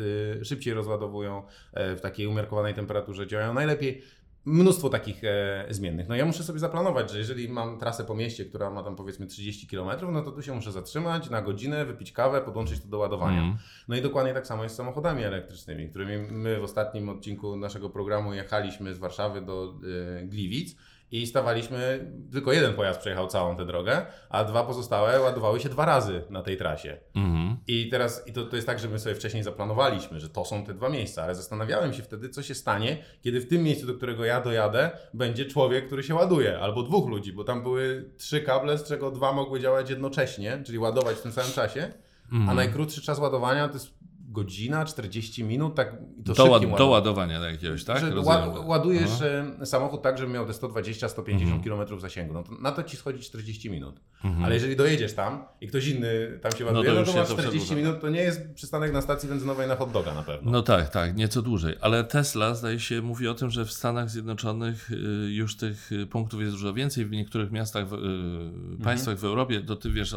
[0.40, 4.02] y, szybciej rozładowują, e, w takiej umiarkowanej temperaturze działają najlepiej.
[4.46, 6.08] Mnóstwo takich e, zmiennych.
[6.08, 9.26] No ja muszę sobie zaplanować, że jeżeli mam trasę po mieście, która ma tam powiedzmy
[9.26, 12.98] 30 km, no to tu się muszę zatrzymać na godzinę, wypić kawę, podłączyć to do
[12.98, 13.42] ładowania.
[13.42, 13.56] Mm.
[13.88, 17.90] No i dokładnie tak samo jest z samochodami elektrycznymi, którymi my w ostatnim odcinku naszego
[17.90, 19.74] programu jechaliśmy z Warszawy do
[20.22, 20.76] y, Gliwic
[21.10, 25.84] i stawaliśmy, tylko jeden pojazd przejechał całą tę drogę, a dwa pozostałe ładowały się dwa
[25.84, 26.96] razy na tej trasie.
[27.14, 27.56] Mhm.
[27.66, 30.64] I teraz i to, to jest tak, że my sobie wcześniej zaplanowaliśmy, że to są
[30.64, 33.94] te dwa miejsca, ale zastanawiałem się wtedy, co się stanie, kiedy w tym miejscu, do
[33.94, 38.40] którego ja dojadę, będzie człowiek, który się ładuje, albo dwóch ludzi, bo tam były trzy
[38.40, 41.92] kable, z czego dwa mogły działać jednocześnie, czyli ładować w tym samym czasie,
[42.32, 42.56] a Mhm.
[42.56, 43.94] najkrótszy czas ładowania to jest
[44.36, 48.00] godzina, 40 minut, tak Do, szybkim ład, do ładowania jakiegoś, tak?
[48.00, 48.66] Że Rozumiem.
[48.68, 49.26] ładujesz Aha.
[49.62, 51.62] e, samochód tak, żeby miał te 120-150 Mhm.
[51.62, 52.34] km zasięgu.
[52.34, 54.00] No to na to ci schodzi 40 minut.
[54.24, 54.44] Mhm.
[54.44, 57.28] Ale jeżeli dojedziesz tam i ktoś inny tam się No ładuje, to no to, masz
[57.28, 57.74] to 40 przedłuża.
[57.74, 60.50] minut, to nie jest przystanek na stacji benzynowej na hot doga na pewno.
[60.50, 61.76] No tak, tak, nieco dłużej.
[61.80, 64.94] Ale Tesla, zdaje się, mówi o tym, że w Stanach Zjednoczonych y,
[65.32, 67.04] już tych y, punktów jest dużo więcej.
[67.06, 68.78] W niektórych miastach, w, y, Mhm.
[68.84, 70.16] państwach w Europie, to ty wiesz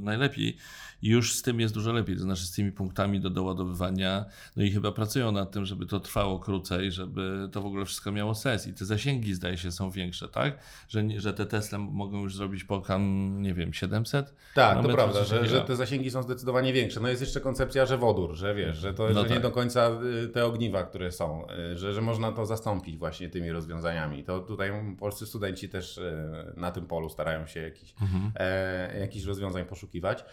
[0.00, 0.56] najlepiej,
[1.02, 2.16] już z tym jest dużo lepiej.
[2.16, 4.24] To znaczy z tymi punktami do doładowywania.
[4.56, 8.12] No i chyba pracują nad tym, żeby to trwało krócej, żeby to w ogóle wszystko
[8.12, 8.66] miało sens.
[8.66, 10.58] I te zasięgi, zdaje się, są większe, tak?
[10.88, 14.34] Że, nie- że te Tesla mogą już zrobić po, kam, nie wiem, 700?
[14.54, 17.00] Tak, to prawda, że, że te zasięgi są zdecydowanie większe.
[17.00, 19.42] No jest jeszcze koncepcja, że wodór, że wiesz, że to No że nie tak.
[19.42, 19.90] do końca
[20.24, 24.24] y, te ogniwa, które są, y, że, że można to zastąpić właśnie tymi rozwiązaniami.
[24.24, 26.12] To tutaj polscy studenci też y,
[26.56, 28.32] na tym polu starają się jakiś, Mhm.
[28.36, 30.24] e, jakichś rozwiązań poszukiwać.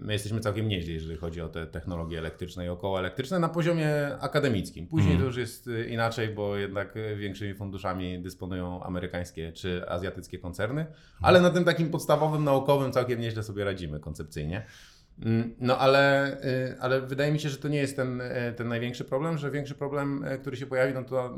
[0.00, 3.90] My jesteśmy całkiem nieźli, jeżeli chodzi o te technologie elektryczne i około elektryczne na poziomie
[4.20, 4.86] akademickim.
[4.86, 5.20] Później Mhm.
[5.20, 10.86] to już jest y, inaczej, bo jednak y, większymi funduszami dysponują amerykańskie czy azjatyckie koncerny,
[11.22, 14.66] ale na tym takim podstawowym, naukowym całkiem nieźle sobie radzimy koncepcyjnie.
[15.22, 18.68] Mm, no ale, y, ale wydaje mi się, że to nie jest ten, y, ten
[18.68, 21.36] największy problem, że większy problem, y, który się pojawi, no to,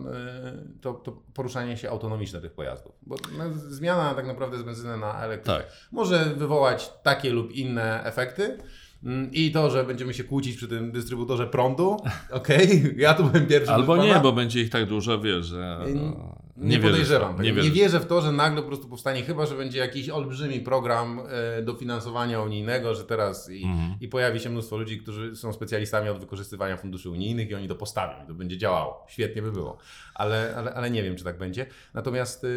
[0.81, 2.95] to, to poruszanie się autonomiczne tych pojazdów.
[3.03, 5.73] Bo no, zmiana tak naprawdę z benzyny na elektrykę Tak.
[5.93, 8.59] może wywołać takie lub inne efekty.
[9.05, 11.97] Mm, I to, że będziemy się kłócić przy tym dystrybutorze prądu,
[12.31, 13.73] okej, ja tu byłem pierwszy.
[13.73, 15.85] Albo nie, bo będzie ich tak dużo, wiesz, że...
[15.95, 17.37] no, Nie, w podejrzewam.
[17.37, 17.71] Nie, Nie, wierzę.
[17.71, 21.21] wierzę w to, że nagle po prostu powstanie, chyba że będzie jakiś olbrzymi program
[21.59, 23.95] e, dofinansowania unijnego, że teraz i, Mhm.
[24.01, 27.75] i pojawi się mnóstwo ludzi, którzy są specjalistami od wykorzystywania funduszy unijnych i oni to
[27.75, 29.05] postawią i to będzie działało.
[29.09, 29.79] Świetnie by było.
[30.17, 31.67] Ale, ale, ale nie wiem, czy tak będzie.
[31.95, 32.49] Natomiast y,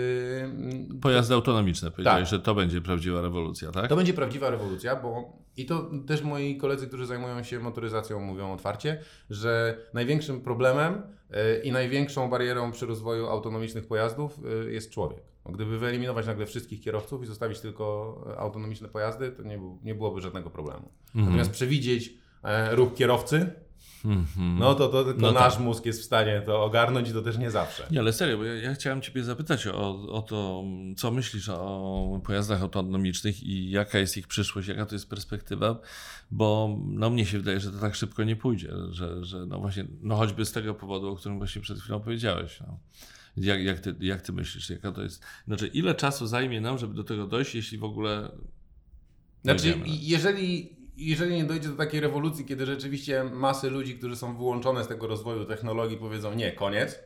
[0.44, 2.30] mm, Pojazdy autonomiczne, powiedziałeś, Tak.
[2.30, 3.88] że to będzie prawdziwa rewolucja, tak?
[3.88, 8.54] to będzie prawdziwa rewolucja, bo i to też moi koledzy, którzy zajmują się motoryzacją, mówią
[8.54, 15.20] otwarcie, że największym problemem y, i największą barierą przy rozwoju autonomicznych pojazdów y, jest człowiek.
[15.46, 20.50] Gdyby wyeliminować nagle wszystkich kierowców i zostawić tylko autonomiczne pojazdy, to nie, nie byłoby żadnego
[20.50, 20.92] problemu.
[21.16, 23.69] Natomiast przewidzieć e, ruch kierowcy, Mhm.
[24.38, 25.64] No to, to tylko No nasz tak.
[25.64, 27.88] mózg jest w stanie to ogarnąć i to też nie zawsze.
[27.92, 30.64] Nie, ale serio, bo ja, ja chciałem Ciebie zapytać o, o to,
[30.98, 35.80] co myślisz o pojazdach autonomicznych i jaka jest ich przyszłość, jaka to jest perspektywa,
[36.32, 39.86] bo no, mnie się wydaje, że to tak szybko nie pójdzie, że, że no właśnie,
[40.02, 42.60] no choćby z tego powodu, o którym właśnie przed chwilą powiedziałeś.
[42.60, 42.80] No.
[43.38, 46.94] Jak, jak, ty, jak Ty myślisz, jaka to jest, znaczy ile czasu zajmie nam, żeby
[46.94, 48.32] do tego dojść, jeśli w ogóle
[49.44, 54.84] Znaczy, jeżeli, jeżeli nie dojdzie do takiej rewolucji, kiedy rzeczywiście masy ludzi, którzy są wyłączone
[54.84, 57.00] z tego rozwoju technologii, powiedzą nie, koniec,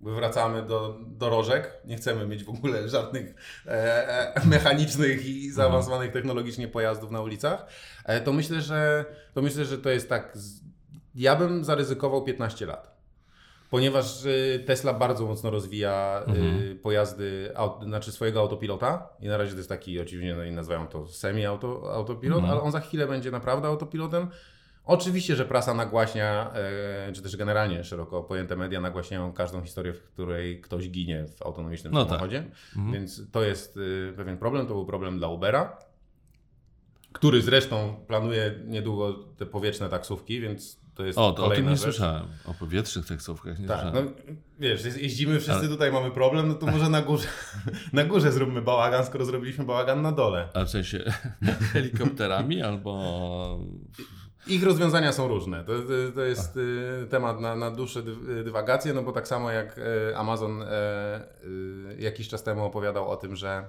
[0.00, 3.34] bo wracamy do dorożek, nie chcemy mieć w ogóle żadnych
[3.66, 7.66] e, e, mechanicznych i zaawansowanych technologicznie pojazdów na ulicach,
[8.04, 10.30] e, to myślę, że to myślę, że to jest tak.
[10.34, 10.60] Z,
[11.14, 12.97] ja bym zaryzykował 15 lat.
[13.70, 16.78] Ponieważ y, Tesla bardzo mocno rozwija y, Mhm.
[16.78, 20.86] pojazdy, aut, znaczy swojego autopilota i na razie to jest taki, oczywiście no, i nazywają
[20.86, 22.44] to semi-autopilot, Mhm.
[22.52, 24.28] ale on za chwilę będzie naprawdę autopilotem.
[24.84, 26.50] Oczywiście, że prasa nagłaśnia,
[27.08, 31.42] e, czy też generalnie szeroko pojęte media nagłaśniają każdą historię, w której ktoś ginie w
[31.42, 32.08] autonomicznym No tak.
[32.08, 32.44] samochodzie,
[32.76, 32.92] Mhm.
[32.92, 35.78] więc to jest y, pewien problem, to był problem dla Ubera,
[37.12, 41.70] który zresztą planuje niedługo te powietrzne taksówki, więc to jest O, to o tym nie
[41.70, 41.80] rzecz.
[41.80, 44.04] słyszałem, o powietrznych taksówkach nie Tak, słyszałem.
[44.26, 47.28] no wiesz, jeździmy wszyscy Ale- tutaj, mamy problem, no to może na górze,
[47.92, 50.48] na górze zróbmy bałagan, skoro zrobiliśmy bałagan na dole.
[50.54, 51.04] A w sensie
[51.72, 53.58] helikopterami albo...
[54.46, 55.64] Ich rozwiązania są różne.
[55.64, 59.50] To, to, to jest y, temat na, na dłuższe dy, dywagacje, no bo tak samo
[59.50, 63.64] jak y, Amazon y, y, jakiś czas temu opowiadał o tym, że,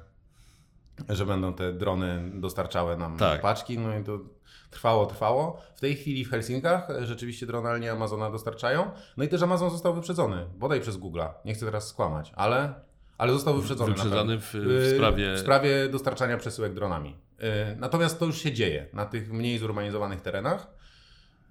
[1.10, 3.42] że będą te drony dostarczały nam Tak.
[3.42, 4.20] paczki, no i to
[4.70, 5.62] trwało, trwało.
[5.76, 9.94] W tej chwili w Helsinkach e, rzeczywiście dronalnie Amazona dostarczają, no i też Amazon został
[9.94, 11.30] wyprzedzony, bodaj przez Google'a.
[11.46, 12.74] Nie chcę teraz skłamać, ale,
[13.18, 13.90] ale został wyprzedzony.
[13.90, 15.34] na Wyprzedzony w, w Y, sprawie...
[15.36, 17.16] w sprawie dostarczania przesyłek dronami.
[17.40, 20.68] Yy, Natomiast to już się dzieje na tych mniej zurbanizowanych terenach.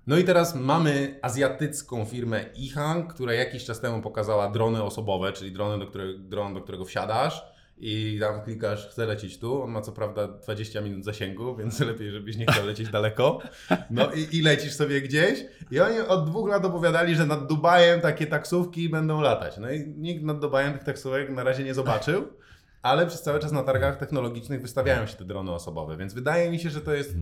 [0.07, 5.53] No i teraz mamy azjatycką firmę Ihang, która jakiś czas temu pokazała drony osobowe, czyli
[5.53, 9.63] drony, do którego, dron, do którego wsiadasz i tam klikasz, chcę lecieć tu.
[9.63, 13.39] On ma co prawda 20 minut zasięgu, więc lepiej, żebyś nie chciał lecieć daleko.
[13.91, 15.45] No i, i lecisz sobie gdzieś.
[15.71, 19.57] I oni od dwóch lat opowiadali, że nad Dubajem takie taksówki będą latać.
[19.59, 22.29] No i nikt nad Dubajem tych taksówek na razie nie zobaczył.
[22.83, 26.59] Ale przez cały czas na targach technologicznych wystawiają się te drony osobowe, więc wydaje mi
[26.59, 27.15] się, że to jest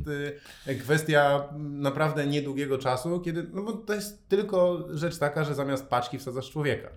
[0.69, 5.89] y, kwestia naprawdę niedługiego czasu, kiedy, no bo to jest tylko rzecz taka, że zamiast
[5.89, 6.89] paczki wsadzasz człowieka,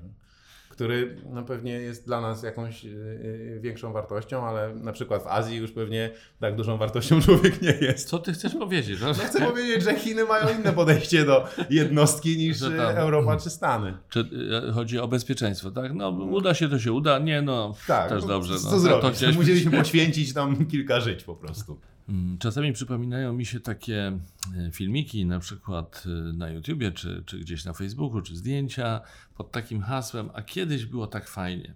[0.79, 5.27] który no pewnie jest dla nas jakąś y, y, większą wartością, ale na przykład w
[5.27, 8.09] Azji już pewnie tak dużą wartością człowiek nie jest.
[8.09, 9.01] Co ty chcesz powiedzieć?
[9.01, 13.49] No, No chcę powiedzieć, że Chiny mają inne podejście do jednostki niż y, Europa czy
[13.49, 13.97] Stany.
[14.09, 14.29] Czy
[14.73, 15.93] chodzi o bezpieczeństwo, tak?
[15.93, 17.19] No, uda się, to się uda.
[17.19, 18.59] Nie, no, Tak, też no, dobrze.
[18.59, 19.19] Co no, zrobić?
[19.19, 21.79] to Musieliśmy poświęcić tam kilka żyć po prostu.
[22.09, 24.19] Mm, Czasami przypominają mi się takie
[24.57, 29.01] e, filmiki, na przykład e, na YouTubie, czy, czy gdzieś na Facebooku, czy zdjęcia
[29.35, 31.73] pod takim hasłem, a kiedyś było tak fajnie.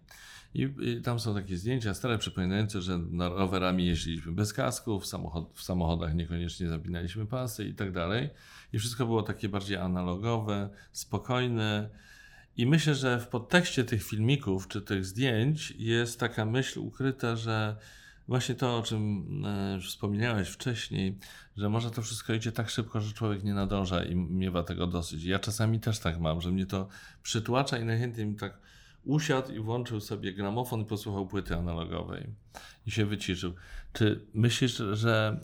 [0.53, 5.51] I, I tam są takie zdjęcia stare, przypominające, że rowerami jeździliśmy bez kasków, w, samochod,
[5.53, 8.29] w samochodach niekoniecznie zapinaliśmy pasy i tak dalej.
[8.73, 11.89] I wszystko było takie bardziej analogowe, spokojne.
[12.57, 17.77] I myślę, że w podtekście tych filmików czy tych zdjęć jest taka myśl ukryta, że
[18.27, 21.17] właśnie to, o czym e, wspomniałeś wcześniej,
[21.57, 25.23] że może to wszystko idzie tak szybko, że człowiek nie nadąża i miewa tego dosyć.
[25.23, 26.87] Ja czasami też tak mam, że mnie to
[27.23, 28.59] przytłacza i najchętniej bym tak
[29.03, 32.27] usiadł i włączył sobie gramofon i posłuchał płyty analogowej
[32.85, 33.53] i się wyciszył.
[33.93, 35.39] Czy myślisz, że,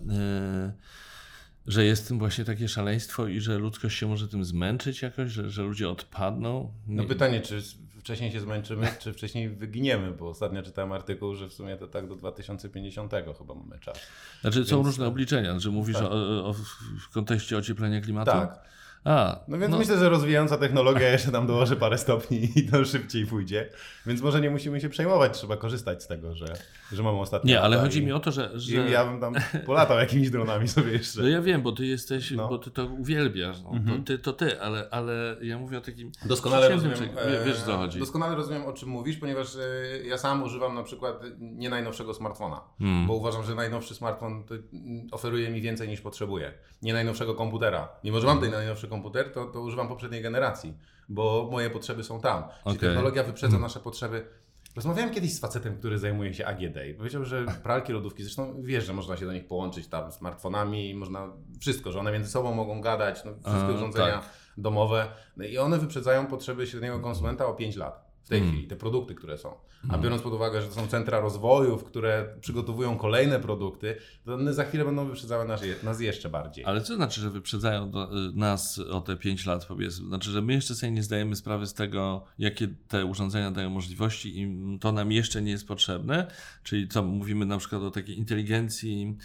[1.70, 5.50] że jest tym właśnie takie szaleństwo i że ludzkość się może tym zmęczyć jakoś, że,
[5.50, 6.72] że ludzie odpadną?
[6.88, 7.62] No pytanie, czy
[8.00, 12.08] wcześniej się zmęczymy, czy wcześniej wyginiemy, bo ostatnio czytałem artykuł, że w sumie to tak
[12.08, 14.00] do 2050 chyba mamy czas.
[14.42, 16.06] Znaczy są różne obliczenia, że mówisz tak.
[16.06, 16.54] o, o,
[17.00, 18.32] w kontekście ocieplenia klimatu?
[18.32, 18.60] Tak.
[19.04, 19.78] A, no więc no.
[19.78, 23.70] myślę, że rozwijająca technologia jeszcze nam dołoży parę stopni i to szybciej pójdzie.
[24.06, 26.46] Więc może nie musimy się przejmować, trzeba korzystać z tego, że,
[26.92, 27.54] że mamy ostatnie.
[27.54, 28.90] Nie, ale chodzi i, mi o to, że, że.
[28.90, 29.34] Ja bym tam
[29.66, 31.22] polatał jakimiś dronami sobie jeszcze.
[31.22, 32.48] No ja wiem, bo ty jesteś, no.
[32.48, 33.62] bo ty to uwielbiasz.
[33.64, 33.70] No.
[33.70, 33.98] Mhm.
[33.98, 36.12] To, ty, to ty, ale, ale ja mówię o takim.
[36.26, 36.98] Doskonale rozumiem.
[36.98, 37.10] Czy,
[37.46, 38.00] wiesz, co chodzi.
[38.00, 39.60] Doskonale rozumiem, o czym mówisz, ponieważ e,
[40.08, 43.08] ja sam używam na przykład nie najnowszego smartfona, hmm.
[43.08, 44.44] bo uważam, że najnowszy smartfon
[45.12, 46.54] oferuje mi więcej niż potrzebuję.
[46.82, 47.90] Nie najnowszego komputera.
[48.04, 50.74] Mimo, że mam ten najnowszy komputer, to, to używam poprzedniej generacji,
[51.10, 52.44] bo moje potrzeby są tam.
[52.44, 52.90] Czyli okay.
[52.90, 53.62] technologia wyprzedza hmm.
[53.62, 54.26] nasze potrzeby.
[54.76, 58.86] Rozmawiałem kiedyś z facetem, który zajmuje się AGD i powiedział, że pralki, lodówki, zresztą wiesz,
[58.86, 61.28] że można się do nich połączyć tam smartfonami, można
[61.60, 64.30] wszystko, że one między sobą mogą gadać, no, wszystkie A, urządzenia tak.
[64.58, 68.52] domowe no i one wyprzedzają potrzeby średniego konsumenta o 5 lat w tej mm.
[68.52, 69.54] chwili, te produkty, które są.
[69.84, 70.02] A mm.
[70.02, 74.64] biorąc pod uwagę, że to są centra rozwojów, które przygotowują kolejne produkty, to one za
[74.64, 76.66] chwilę będą wyprzedzały nas, nas jeszcze bardziej.
[76.66, 80.08] Ale co znaczy, że wyprzedzają do, y, nas o te 5 lat, powiedzmy?
[80.08, 84.42] Znaczy, że my jeszcze sobie nie zdajemy sprawy z tego, jakie te urządzenia dają możliwości
[84.42, 86.28] i to nam jeszcze nie jest potrzebne?
[86.64, 89.18] Czyli co, mówimy na przykład o takiej inteligencji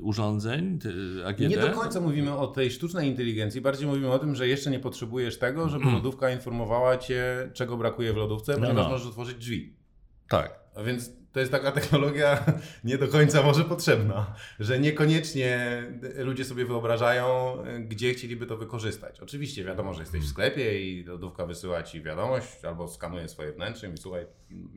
[0.00, 0.78] urządzeń
[1.24, 1.40] AGD.
[1.40, 4.80] Nie do końca mówimy o tej sztucznej inteligencji, bardziej mówimy o tym, że jeszcze nie
[4.80, 5.94] potrzebujesz tego, żeby mm.
[5.94, 8.88] lodówka informowała cię, czego brakuje w lodówce, ponieważ no, no.
[8.88, 9.76] możesz otworzyć drzwi.
[10.28, 10.60] Tak.
[10.74, 12.44] A więc to jest taka technologia
[12.84, 15.82] nie do końca może potrzebna, że niekoniecznie
[16.16, 19.20] ludzie sobie wyobrażają, gdzie chcieliby to wykorzystać.
[19.20, 23.88] Oczywiście wiadomo, że jesteś w sklepie i lodówka wysyła ci wiadomość albo skanuje swoje wnętrze
[23.88, 24.26] i słuchaj,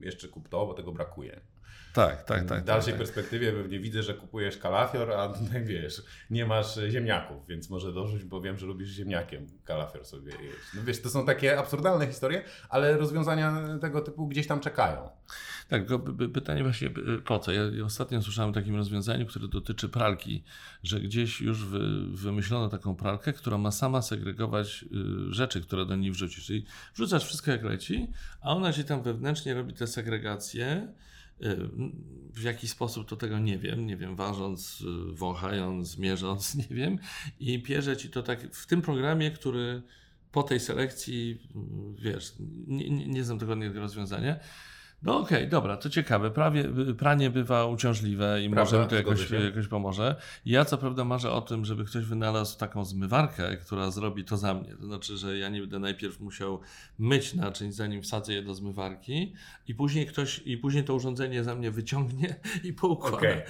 [0.02, 1.42] jeszcze kup to, bo tego brakuje.
[1.96, 2.62] Tak, tak, tak.
[2.62, 7.70] W dalszej tak, perspektywie pewnie widzę, że kupujesz kalafior, a wiesz, nie masz ziemniaków, więc
[7.70, 10.58] może dorzuć, bo wiem, że lubisz ziemniakiem kalafior sobie jeść.
[10.76, 15.10] No wiesz, to są takie absurdalne historie, ale rozwiązania tego typu gdzieś tam czekają.
[15.70, 15.84] Tak,
[16.34, 16.90] pytanie właśnie
[17.26, 17.52] po co?
[17.52, 20.44] Ja ostatnio słyszałem o takim rozwiązaniu, które dotyczy pralki,
[20.84, 21.66] że gdzieś już
[22.12, 24.86] wymyślono taką pralkę, która ma sama segregować
[25.30, 26.46] y, rzeczy, które do niej wrzucisz.
[26.46, 30.88] Czyli wrzucasz wszystko jak leci, a ona się tam wewnętrznie robi tę segregację
[32.34, 37.00] w jaki sposób to tego nie wiem, nie wiem, ważąc, y, wąchając, mierząc, nie wiem.
[37.40, 39.82] I pierze ci to tak w tym programie, który
[40.32, 41.40] po tej selekcji,
[42.00, 42.34] y, wiesz,
[42.68, 44.40] nie, nie, nie znam tego rozwiązania,
[45.06, 46.32] no okej, okay, dobra, to ciekawe.
[46.32, 46.64] Prawie,
[46.98, 50.16] pranie bywa uciążliwe i Prawda, może mi to jakoś, jakoś pomoże.
[50.46, 54.54] Ja co prawda marzę o tym, żeby ktoś wynalazł taką zmywarkę, która zrobi to za
[54.54, 54.76] mnie.
[54.76, 56.60] To znaczy, że ja nie będę najpierw musiał
[57.00, 59.34] myć naczyń, zanim wsadzę je do zmywarki
[59.68, 63.18] i później ktoś, i później to urządzenie za mnie wyciągnie i poukłada.
[63.18, 63.42] Okay.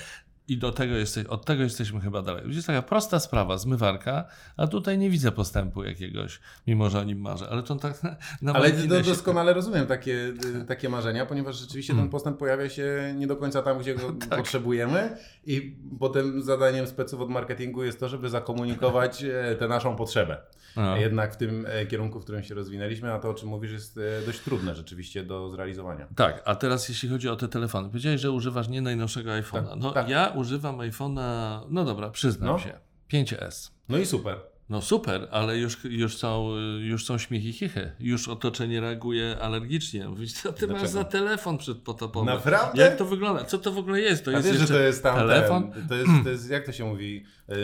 [0.48, 2.44] I do tego jesteś, od tego jesteśmy chyba dalej.
[2.48, 4.26] Jest taka prosta sprawa, zmywarka,
[4.58, 7.48] a tutaj nie widzę postępu jakiegoś, mimo że o nim marzę.
[7.50, 10.34] Ale to tak na, na Ale do, doskonale rozumiem takie,
[10.68, 12.06] takie marzenia, ponieważ rzeczywiście hmm.
[12.06, 14.40] ten postęp pojawia się nie do końca tam, gdzie go tak.
[14.40, 20.38] potrzebujemy i potem zadaniem speców od marketingu jest to, żeby zakomunikować e, tę naszą potrzebę.
[20.76, 20.98] A.
[20.98, 23.98] Jednak w tym e, kierunku, w którym się rozwinęliśmy, a to o czym mówisz jest
[23.98, 26.08] e, dość trudne rzeczywiście do zrealizowania.
[26.16, 27.88] Tak, a teraz jeśli chodzi o te telefony.
[27.88, 29.70] Powiedziałeś, że używasz nie najnowszego iPhone'a.
[29.70, 30.10] Tak, no tak.
[30.10, 32.60] ja używam iPhone'a, no dobra, przyznam no.
[32.60, 32.80] się,
[33.14, 33.72] 5S.
[33.90, 34.40] No i super.
[34.70, 37.92] No super, ale już, już, są, już są śmiechy chichy.
[38.00, 40.10] Już otoczenie reaguje alergicznie.
[40.10, 40.82] Mówisz, co ty Dlaczego?
[40.82, 42.26] masz za telefon przedpotopowy?
[42.26, 42.82] Naprawdę?
[42.82, 43.44] Jak to wygląda?
[43.44, 44.26] Co to w ogóle jest?
[44.26, 45.72] To A jest wiesz, że to jest tam telefon?
[45.72, 47.56] Ten, to, jest, to jest, jak to się mówi, e,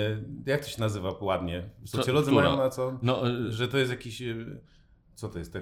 [0.46, 1.70] jak to się nazywa ładnie?
[1.86, 3.00] Socjolodzy mają na co?
[3.02, 4.36] No, e, że to jest jakiś, e,
[5.16, 5.58] co to jest?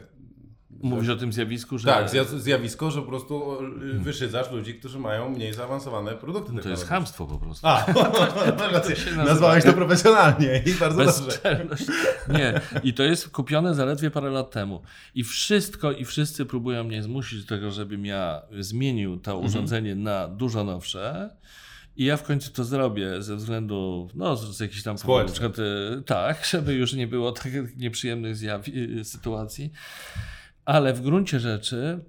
[0.84, 1.88] Mówisz o tym zjawisku, że...
[1.88, 4.04] Tak, zjawisko, że po prostu hmm.
[4.04, 7.68] weszydzasz ludzi, którzy mają mniej zaawansowane produkty no To jest hamstwo po prostu.
[7.68, 11.68] A, to nazwałeś to profesjonalnie i bardzo dobrze.
[12.30, 14.82] Nie, i to jest kupione zaledwie parę lat temu.
[15.16, 19.48] I wszystko i wszyscy próbują mnie zmusić do tego, żebym ja zmienił to mhm.
[19.48, 21.30] urządzenie na dużo nowsze.
[21.96, 25.60] I ja w końcu to zrobię ze względu, no, z jakichś tam powodów, na przykład,
[25.60, 28.38] y, tak, żeby już nie było takich nieprzyjemnych
[28.68, 29.72] y, sytuacji.
[30.66, 32.00] Ale w gruncie rzeczy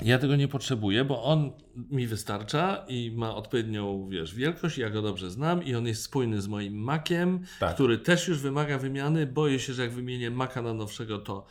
[0.00, 1.52] ja tego nie potrzebuję, bo on
[1.90, 6.40] mi wystarcza i ma odpowiednią, wiesz, wielkość, ja go dobrze znam i on jest spójny
[6.42, 7.74] z moim Maciem, tak.
[7.74, 9.26] który też już wymaga wymiany.
[9.26, 11.46] Boję się, że jak wymienię Maca na nowszego, to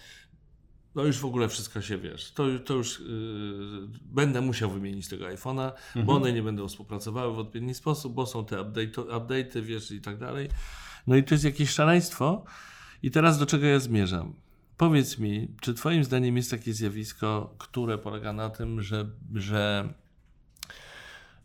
[0.95, 3.05] no już w ogóle wszystko się, wiesz, to, to już yy,
[4.01, 6.05] będę musiał wymienić tego iPhone'a, mhm.
[6.05, 10.17] bo one nie będą współpracowały w odpowiedni sposób, bo są te update'y, wiesz, i tak
[10.17, 10.49] dalej.
[11.07, 12.43] No i to jest jakieś szaleństwo.
[13.03, 14.33] I teraz do czego ja zmierzam?
[14.81, 19.05] Powiedz mi, czy Twoim zdaniem jest takie zjawisko, które polega na tym, że,
[19.35, 19.93] że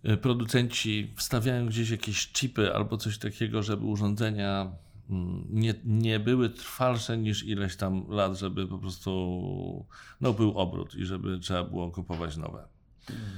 [0.08, 4.72] y, producenci wstawiają gdzieś jakieś chipy albo coś takiego, żeby urządzenia
[5.10, 9.86] mm, nie, nie były trwalsze niż ileś tam lat, żeby po prostu
[10.20, 12.64] no, był obrót i żeby trzeba było kupować nowe.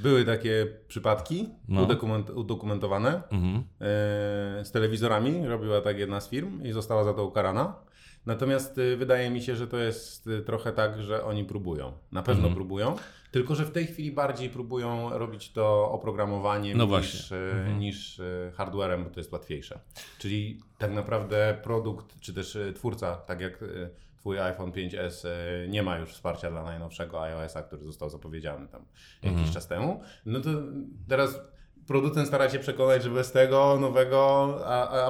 [0.03, 1.83] Były takie przypadki No.
[1.83, 3.57] udokument, udokumentowane Mhm.
[3.57, 3.65] e,
[4.65, 5.47] z telewizorami.
[5.47, 7.88] Robiła tak jedna z firm i została za to ukarana.
[8.27, 11.93] Natomiast y, wydaje mi się, że to jest y, trochę tak, że oni próbują.
[12.13, 12.55] Na pewno Mhm.
[12.55, 12.97] próbują.
[13.31, 17.79] Tylko, że w tej chwili bardziej próbują robić to oprogramowaniem No niż, y, Mhm.
[17.79, 18.21] niż
[18.55, 19.81] hardwarem, bo to jest łatwiejsze.
[20.19, 23.65] Czyli tak naprawdę produkt, czy też twórca, tak jak
[24.19, 25.25] Twój iPhone 5S
[25.65, 28.85] y, nie ma już wsparcia dla najnowszego iOS-a, który został zapowiedziany tam
[29.23, 29.55] jakiś Mhm.
[29.55, 30.01] czas temu.
[30.27, 30.49] No to
[31.09, 31.41] teraz
[31.89, 34.49] producent stara się przekonać, że bez tego nowego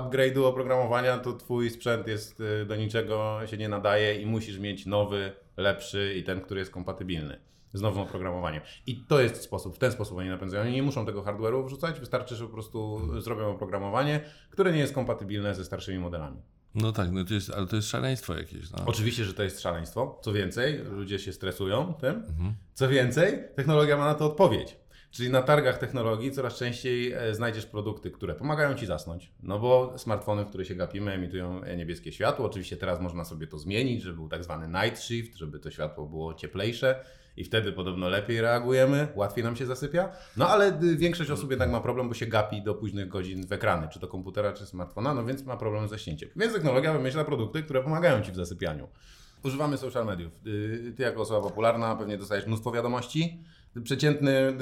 [0.00, 4.86] upgrade'u oprogramowania to twój sprzęt jest y, do niczego się nie nadaje i musisz mieć
[4.86, 7.40] nowy, lepszy i ten, który jest kompatybilny
[7.72, 8.62] z nowym oprogramowaniem.
[8.86, 10.62] I to jest sposób, w ten sposób oni napędzają.
[10.62, 14.20] Oni nie muszą tego hardware'u wrzucać, wystarczy, że po prostu zrobią oprogramowanie,
[14.50, 16.42] które nie jest kompatybilne ze starszymi modelami.
[16.74, 18.70] No tak, no to jest, ale to jest szaleństwo jakieś.
[18.70, 18.78] No.
[18.86, 20.20] Oczywiście, że to jest szaleństwo.
[20.22, 22.14] Co więcej, ludzie się stresują tym.
[22.14, 22.54] Mhm.
[22.74, 24.76] Co więcej, technologia ma na to odpowiedź.
[25.10, 29.32] Czyli na targach technologii coraz częściej e, znajdziesz produkty, które pomagają ci zasnąć.
[29.42, 32.46] No bo smartfony, w które się gapimy, emitują e, niebieskie światło.
[32.46, 36.06] Oczywiście teraz można sobie to zmienić, żeby był tak zwany night shift, żeby to światło
[36.06, 37.04] było cieplejsze
[37.38, 40.12] i wtedy podobno lepiej reagujemy, łatwiej nam się zasypia.
[40.36, 43.52] No ale y, większość osób jednak ma problem, bo się gapi do późnych godzin w
[43.52, 46.28] ekrany, czy to komputera, czy smartfona, no więc ma problem ze śnięciem.
[46.36, 48.88] Więc technologia wymyśla produkty, które pomagają ci w zasypianiu.
[49.44, 50.32] Używamy social mediów.
[50.46, 53.44] Y, Ty jako osoba popularna pewnie dostajesz mnóstwo wiadomości.
[53.84, 54.56] Przeciętny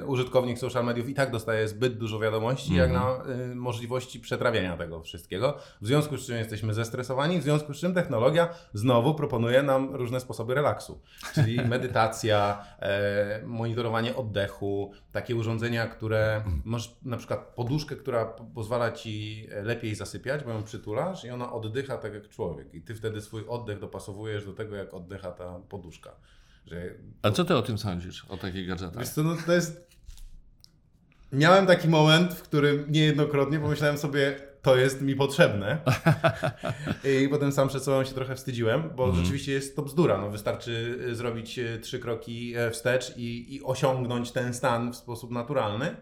[0.00, 4.76] y, użytkownik social mediów i tak dostaje zbyt dużo wiadomości, jak na y, możliwości przetrawienia
[4.76, 5.58] tego wszystkiego.
[5.80, 10.20] W związku z czym jesteśmy zestresowani, w związku z czym technologia znowu proponuje nam różne
[10.20, 11.00] sposoby relaksu.
[11.34, 18.92] Czyli medytacja, e, monitorowanie oddechu, takie urządzenia, które masz na przykład poduszkę, która po- pozwala
[18.92, 22.74] ci lepiej zasypiać, bo ją przytulasz i ona oddycha tak jak człowiek.
[22.74, 26.10] I ty wtedy swój oddech dopasowujesz do tego, jak oddycha ta poduszka.
[26.70, 26.90] Że
[27.22, 28.98] A co ty o tym sądzisz, o takich gadżetach?
[28.98, 29.88] Wiesz co, no to jest...
[31.32, 35.78] Miałem taki moment, w którym niejednokrotnie pomyślałem sobie, to jest mi potrzebne.
[37.24, 39.24] I potem sam przed sobą się trochę wstydziłem, bo Mhm.
[39.24, 40.18] rzeczywiście jest to bzdura.
[40.18, 44.96] No, wystarczy y, zrobić y, trzy kroki e, wstecz i, i osiągnąć ten stan w
[44.96, 45.96] sposób naturalny.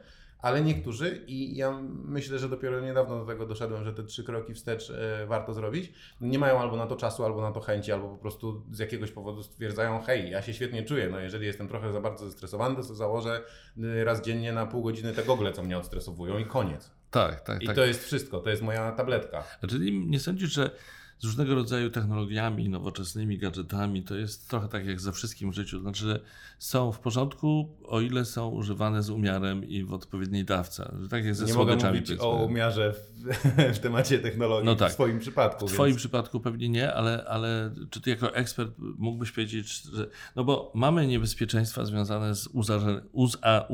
[0.47, 4.55] Ale niektórzy, i ja myślę, że dopiero niedawno do tego doszedłem, że te trzy kroki
[4.55, 8.09] wstecz e, warto zrobić, nie mają albo na to czasu, albo na to chęci, albo
[8.09, 11.92] po prostu z jakiegoś powodu stwierdzają, hej, ja się świetnie czuję, no jeżeli jestem trochę
[11.92, 13.42] za bardzo zestresowany, to założę
[13.78, 16.90] y, raz dziennie na pół godziny te gogle, co mnie odstresowują i koniec.
[17.11, 17.76] Tak, tak, I tak.
[17.76, 19.42] to jest wszystko, to jest moja tabletka.
[19.61, 20.70] Znaczy, nie- nie sądzisz, że
[21.18, 25.80] z różnego rodzaju technologiami, nowoczesnymi gadżetami to jest trochę tak jak ze wszystkim w życiu.
[25.80, 26.20] Znaczy,
[26.58, 30.92] są w porządku, o ile są używane z umiarem i w odpowiedniej dawce.
[31.10, 31.94] Tak jak ze nie mogę słodyczami.
[31.94, 32.26] mówić powiedzmy.
[32.26, 33.22] o umiarze w,
[33.76, 34.90] w temacie technologii No tak.
[34.90, 35.68] w swoim przypadku.
[35.68, 35.98] W Twoim więc...
[35.98, 40.06] przypadku pewnie nie, ale, ale czy ty jako ekspert mógłbyś powiedzieć, że.
[40.36, 43.64] No bo mamy niebezpieczeństwa związane z uzale, uz, a,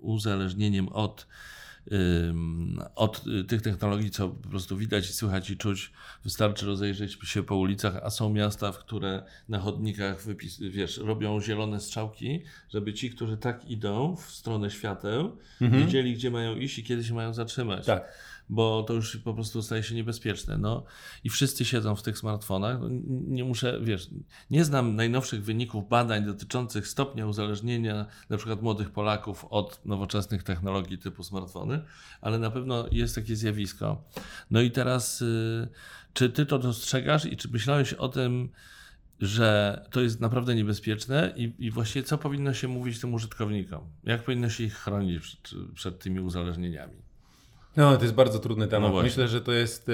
[0.00, 1.26] uzależnieniem, od,
[2.94, 5.92] od y, tych technologii, co po prostu widać i słychać i czuć.
[6.24, 11.40] Wystarczy rozejrzeć się po ulicach, a są miasta, w które na chodnikach wypis, wiesz, robią
[11.40, 15.82] zielone strzałki, żeby ci, którzy tak idą w stronę świateł, Mhm.
[15.84, 18.12] wiedzieli, gdzie mają iść i kiedy się mają zatrzymać Tak.
[18.48, 20.58] Bo to już po prostu staje się niebezpieczne.
[20.58, 20.84] No
[21.24, 22.80] i wszyscy siedzą w tych smartfonach.
[22.80, 24.10] No, nie muszę, wiesz,
[24.50, 30.98] nie znam najnowszych wyników badań dotyczących stopnia uzależnienia na przykład młodych Polaków od nowoczesnych technologii
[30.98, 31.82] typu smartfony,
[32.20, 34.04] ale na pewno jest takie zjawisko.
[34.50, 35.68] No i teraz, y,
[36.12, 38.48] czy ty to dostrzegasz i czy myślałeś o tym,
[39.20, 43.90] że to jest naprawdę niebezpieczne i, i właściwie co powinno się mówić tym użytkownikom?
[44.04, 47.11] Jak powinno się ich chronić przed, przed tymi uzależnieniami?
[47.76, 48.90] No, to jest bardzo trudny No temat.
[48.90, 49.08] właśnie.
[49.08, 49.92] Myślę, że to jest y,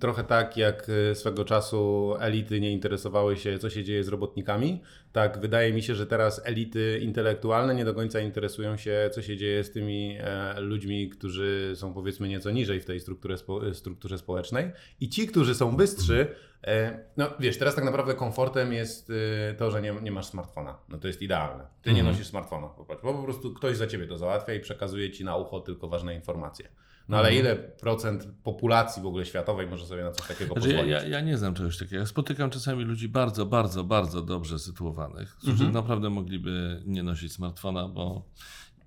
[0.00, 4.80] trochę tak, jak y, swego czasu elity nie interesowały się, co się dzieje z robotnikami.
[5.12, 9.36] Tak, wydaje mi się, że teraz elity intelektualne nie do końca interesują się, co się
[9.36, 14.18] dzieje z tymi e, ludźmi, którzy są powiedzmy nieco niżej w tej strukturze, spo, strukturze
[14.18, 14.70] społecznej.
[15.00, 16.26] I ci, którzy są bystrzy,
[16.66, 19.12] e, no wiesz, teraz tak naprawdę komfortem jest
[19.58, 20.78] to, że nie, nie masz smartfona.
[20.88, 21.66] No to jest idealne.
[21.82, 22.14] Ty nie Mhm.
[22.16, 25.36] nosisz smartfona, popatrz, bo po prostu ktoś za ciebie to załatwia i przekazuje ci na
[25.36, 26.68] ucho tylko ważne informacje.
[27.08, 27.46] No ale Mhm.
[27.46, 30.92] ile procent populacji w ogóle światowej może sobie na coś takiego Znaczy, ja, pozwolić?
[31.02, 32.06] ja, ja nie znam czegoś takiego.
[32.06, 35.72] Spotykam czasami ludzi bardzo, bardzo, bardzo dobrze sytuowanych, którzy Mhm.
[35.72, 38.28] naprawdę mogliby nie nosić smartfona, bo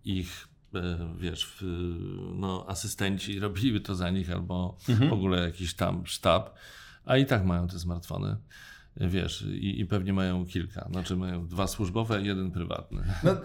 [0.05, 1.63] ich, e, wiesz,
[2.35, 5.09] no, asystenci robiliby to za nich albo Mhm.
[5.09, 6.55] w ogóle jakiś tam sztab,
[7.05, 8.37] a i tak mają te smartfony.
[8.97, 10.87] Wiesz, i, i, pewnie mają kilka.
[10.91, 13.03] Znaczy mają dwa służbowe, jeden prywatny.
[13.23, 13.37] No, y,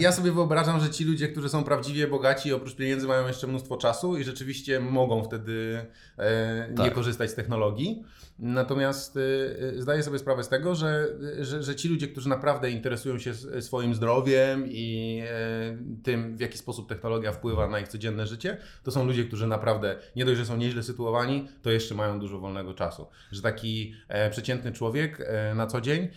[0.00, 3.76] ja sobie wyobrażam, że ci ludzie, którzy są prawdziwie bogaci, oprócz pieniędzy mają jeszcze mnóstwo
[3.76, 5.86] czasu i rzeczywiście mogą wtedy
[6.18, 6.86] e, tak.
[6.86, 8.02] nie korzystać z technologii.
[8.38, 11.08] Natomiast y, zdaję sobie sprawę z tego, że,
[11.40, 16.58] że, że, ci ludzie, którzy naprawdę interesują się swoim zdrowiem i e, tym, w jaki
[16.58, 20.46] sposób technologia wpływa na ich codzienne życie, to są ludzie, którzy naprawdę nie dość, że
[20.46, 23.06] są nieźle sytuowani, to jeszcze mają dużo wolnego czasu.
[23.30, 24.87] Że taki e, przeciętny człowiek
[25.20, 26.08] e, na co dzień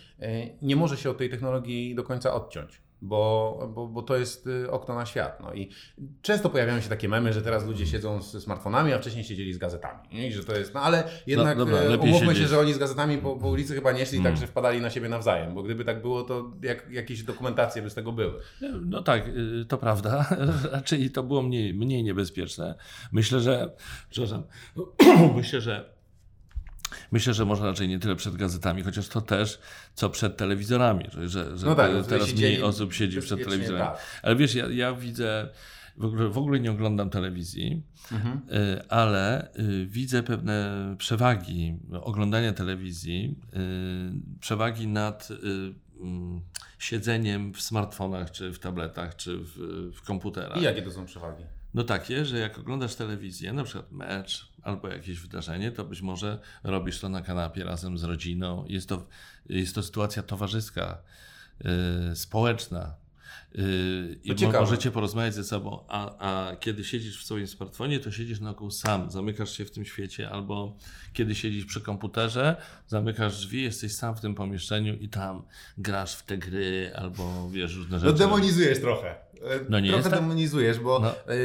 [0.62, 4.72] nie może się od tej technologii do końca odciąć bo, bo, bo to jest y,
[4.72, 5.40] okno na świat.
[5.40, 5.70] No i
[6.22, 9.58] często pojawiają się takie memy, że teraz ludzie siedzą z smartfonami, a wcześniej siedzieli z
[9.58, 10.28] gazetami.
[10.28, 13.18] I że to jest, no ale jednak no, dobra, umówmy się, że oni z gazetami
[13.18, 14.34] po, po ulicy chyba nie szli hmm.
[14.34, 17.90] tak, że wpadali na siebie nawzajem, bo gdyby tak było, to jak, jakieś dokumentacje by
[17.90, 18.40] z tego były.
[18.86, 20.26] No tak, y, to prawda.
[20.72, 22.76] Raczej to było mniej, mniej niebezpieczne.
[23.12, 23.76] Myślę, że,
[24.10, 24.44] przepraszam,
[25.36, 26.01] myślę, że
[27.12, 29.60] Myślę, że może raczej nie tyle przed gazetami, chociaż to też,
[29.94, 33.88] co przed telewizorami, że, że no tak, teraz mniej osób siedzi przed telewizorem.
[33.88, 33.98] Tak.
[34.24, 35.50] Ale wiesz, ja, ja widzę,
[35.98, 38.42] w ogóle, w ogóle nie oglądam telewizji, mhm.
[38.54, 45.30] Y, ale y, widzę pewne przewagi oglądania telewizji, y, przewagi nad
[46.02, 46.42] mm,
[46.80, 49.54] siedzeniem w smartfonach, czy w tabletach, czy w,
[49.96, 50.62] w komputerach.
[50.62, 51.44] I jakie to są przewagi?
[51.74, 56.40] No takie, że jak oglądasz telewizję, na przykład mecz albo jakieś wydarzenie, to być może
[56.64, 58.66] robisz to na kanapie razem z rodziną.
[58.68, 59.08] Jest to,
[59.50, 60.98] jest to sytuacja towarzyska,
[61.64, 63.01] yy, społeczna.
[63.56, 68.40] Yy, I możecie porozmawiać ze sobą, a, a kiedy siedzisz w swoim smartfonie, to siedzisz
[68.40, 70.78] na ogół sam, zamykasz się w tym świecie, albo
[71.14, 72.56] kiedy siedzisz przy komputerze,
[72.88, 75.44] zamykasz drzwi, jesteś sam w tym pomieszczeniu i tam
[75.78, 78.12] grasz w te gry, albo wiesz, różne no rzeczy.
[78.12, 79.16] No demonizujesz trochę.
[79.70, 80.20] No nie trochę tak?
[80.20, 81.10] demonizujesz, bo no.
[81.10, 81.36] E,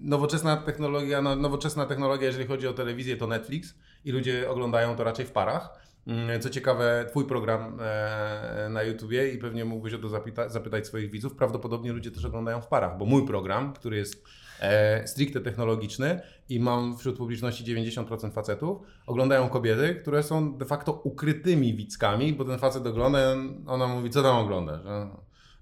[0.00, 5.04] nowoczesna technologia, no, nowoczesna technologia, jeżeli chodzi o telewizję, to Netflix i ludzie oglądają to
[5.04, 5.86] raczej w parach.
[6.06, 10.86] Mm, co ciekawe, Twój program e, na YouTubie i pewnie mógłbyś o to zapyta zapytać
[10.86, 11.34] swoich widzów.
[11.34, 14.24] Prawdopodobnie ludzie też oglądają w parach, bo mój program, który jest
[14.60, 20.92] e, stricte technologiczny i mam wśród publiczności 90% facetów, oglądają kobiety, które są de facto
[20.92, 23.18] ukrytymi widzkami, bo ten facet ogląda,
[23.66, 24.80] ona mówi, co tam oglądasz?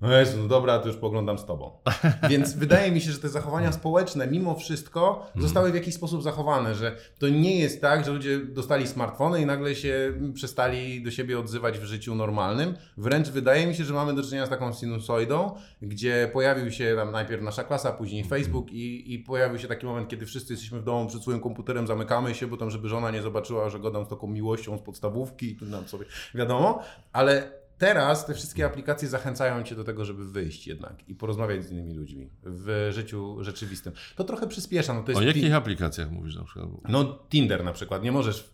[0.05, 1.71] No Jezu, no dobra, to już poglądam z tobą.
[2.31, 5.43] Więc wydaje mi się, że te zachowania społeczne mimo wszystko mhm.
[5.43, 9.47] zostały w jakiś sposób zachowane, że to nie jest tak, że ludzie dostali smartfony i
[9.47, 12.75] nagle się przestali do siebie odzywać w życiu normalnym.
[12.97, 17.13] Wręcz wydaje mi się, że mamy do czynienia z taką sinusoidą, gdzie pojawił się tam
[17.13, 18.41] najpierw nasza klasa, później mhm.
[18.41, 21.87] Facebook i, i pojawił się taki moment, kiedy wszyscy jesteśmy w domu przed swoim komputerem,
[21.87, 25.51] zamykamy się, bo tam, żeby żona nie zobaczyła, że godam z taką miłością z podstawówki
[25.51, 26.83] i tu nam sobie wiadomo,
[27.13, 31.70] ale teraz te wszystkie aplikacje zachęcają cię do tego, żeby wyjść jednak i porozmawiać z
[31.70, 33.93] innymi ludźmi w życiu rzeczywistym.
[34.16, 34.95] To trochę przyspiesza.
[34.95, 36.68] No to jest o jakich aplikacjach mówisz na przykład?
[36.89, 38.03] No Tinder na przykład.
[38.03, 38.51] Nie możesz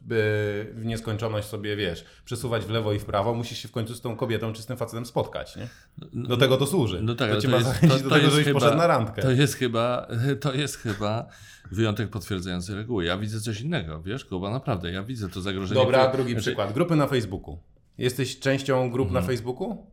[0.74, 3.34] w nieskończoność sobie, wiesz, przesuwać w lewo i w prawo.
[3.34, 5.68] Musisz się w końcu z tą kobietą czy z tym facetem spotkać, nie?
[6.12, 7.02] No, do tego to służy.
[7.02, 8.86] No tak, to cię to ma jest, zachęcić to, do tego, żebyś chyba, poszedł na
[8.86, 9.22] randkę.
[9.22, 10.08] To jest chyba,
[10.40, 11.26] to jest chyba
[11.70, 13.04] wyjątek potwierdzający reguły.
[13.04, 14.92] Ja widzę coś innego, wiesz, Kuba, naprawdę.
[14.92, 15.80] Ja widzę to zagrożenie.
[15.80, 16.16] Dobra, które...
[16.16, 16.42] drugi znaczy...
[16.42, 16.72] przykład.
[16.72, 17.58] Grupy na Facebooku.
[17.98, 19.24] Jesteś częścią grup mhm.
[19.24, 19.90] na Facebooku?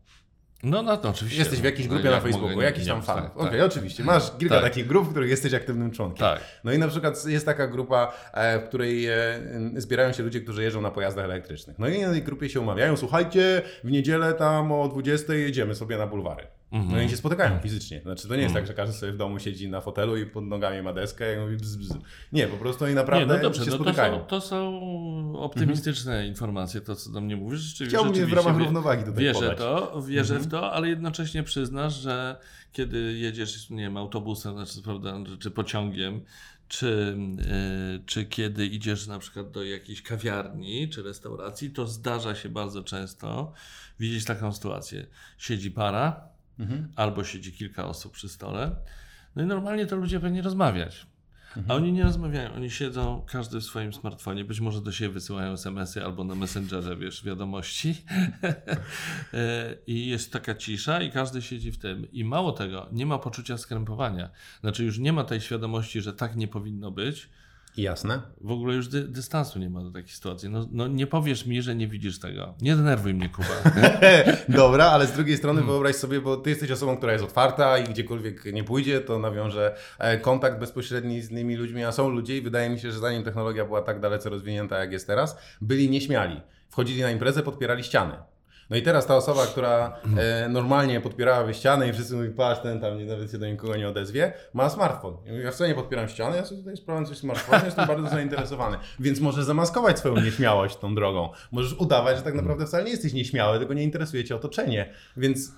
[0.64, 1.39] No, no to oczywiście.
[1.39, 3.16] Jesteś w jakiejś grupie na Facebooku, jakiś tam fan.
[3.16, 3.68] Tak, Okej, okay, tak.
[3.68, 4.04] oczywiście.
[4.04, 4.64] Masz kilka tak.
[4.64, 6.20] takich grup, w których jesteś aktywnym członkiem.
[6.20, 6.41] Tak.
[6.64, 9.16] No i na przykład jest taka grupa, e, w której e,
[9.76, 11.80] zbierają się ludzie, którzy jeżdżą na pojazdach elektrycznych.
[11.80, 15.98] No i na tej grupie się umawiają, słuchajcie, w niedzielę tam o 20 jedziemy sobie
[15.98, 16.48] na bulwary.
[16.72, 16.91] -hmm.
[16.91, 17.63] No i się spotykają mm.
[17.63, 18.01] fizycznie.
[18.01, 18.63] Znaczy to nie jest mm.
[18.63, 21.39] tak, że każdy sobie w domu siedzi na fotelu i pod nogami ma deskę i
[21.39, 21.93] mówi bzz, bzz.
[22.32, 24.13] Nie, po prostu oni naprawdę nie, no dobrze, się no spotykają.
[24.13, 26.28] To są, to są optymistyczne -hmm.
[26.28, 27.59] informacje, to co do mnie mówisz.
[27.59, 29.57] Rzeczywiście, Chciałbym w ramach równowagi tutaj Wierzę podać.
[29.57, 32.39] to, wierzę w to, ale jednocześnie przyznasz, że
[32.72, 36.22] kiedy jedziesz, nie wiem, autobusem, znaczy, prawda, czy pociągiem,
[36.68, 37.18] czy,
[37.93, 42.84] yy, czy kiedy idziesz na przykład do jakiejś kawiarni czy restauracji, to zdarza się bardzo
[42.84, 43.53] często
[43.99, 45.07] widzieć taką sytuację.
[45.38, 46.30] Siedzi para,
[46.60, 46.91] mhm.
[46.95, 48.76] albo siedzi kilka osób przy stole.
[49.36, 51.08] No i normalnie to ludzie powinni rozmawiać.
[51.58, 51.72] Mhm.
[51.72, 55.53] A oni nie rozmawiają, oni siedzą każdy w swoim smartfonie, być może do siebie wysyłają
[55.53, 57.95] SMS-y albo na Messengerze, wiesz, wiadomości.
[59.34, 62.12] E, I jest taka cisza i każdy siedzi w tym.
[62.12, 64.30] I mało tego, nie ma poczucia skrępowania.
[64.62, 67.30] Znaczy już nie ma tej świadomości, że tak nie powinno być,
[67.78, 68.21] Jasne.
[68.41, 70.49] W ogóle już dy, dystansu nie ma do takiej sytuacji.
[70.49, 72.53] No, no, nie powiesz mi, że nie widzisz tego.
[72.61, 73.82] Nie denerwuj mnie, Kuba.
[74.49, 75.73] Dobra, ale z drugiej strony hmm.
[75.73, 79.75] wyobraź sobie, bo ty jesteś osobą, która jest otwarta i gdziekolwiek nie pójdzie, to nawiąże
[79.99, 83.23] e, kontakt bezpośredni z innymi ludźmi, a są ludzie i wydaje mi się, że zanim
[83.23, 86.41] technologia była tak dalece rozwinięta, jak jest teraz, byli nieśmiali.
[86.69, 88.13] Wchodzili na imprezę, podpierali ściany
[88.70, 92.82] No i teraz ta osoba, która e, normalnie podpierałaby ścianę i wszyscy mówią, patrz, ten
[92.82, 95.18] tam nie, nawet się do nikogo nie odezwie, ma smartfon.
[95.43, 98.78] Ja wcale nie podpieram ściany, ja sobie tutaj sprawdzam coś w smartfonie, jestem bardzo zainteresowany.
[98.99, 101.30] Więc możesz zamaskować swoją nieśmiałość tą drogą.
[101.51, 104.93] Możesz udawać, że tak naprawdę wcale nie jesteś nieśmiały, tylko nie interesuje cię otoczenie.
[105.18, 105.51] Więc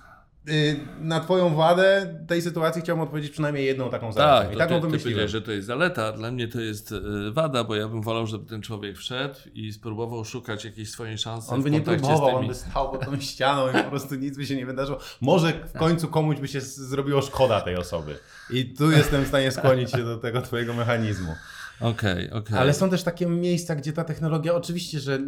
[1.00, 4.46] na twoją wadę tej sytuacji chciałbym odpowiedzieć przynajmniej jedną taką zaletę.
[4.46, 5.02] Tak, I taką ty, ty wymyśliłem.
[5.02, 7.00] powiedziałeś, że to jest zaleta, dla mnie to jest e,
[7.32, 11.50] wada, bo ja bym wolał, żeby ten człowiek wszedł i spróbował szukać jakiejś swojej szansy
[11.54, 14.46] On by nie próbował, on by stał pod tą ścianą i po prostu nic by
[14.46, 14.98] się nie wydarzyło.
[15.20, 18.18] Może w końcu komuś by się zrobiło szkoda tej osoby.
[18.50, 21.34] I tu jestem w stanie skłonić się do tego twojego mechanizmu.
[21.80, 22.58] Okej, okej.
[22.58, 25.18] Ale są też takie miejsca, gdzie ta technologia, oczywiście, że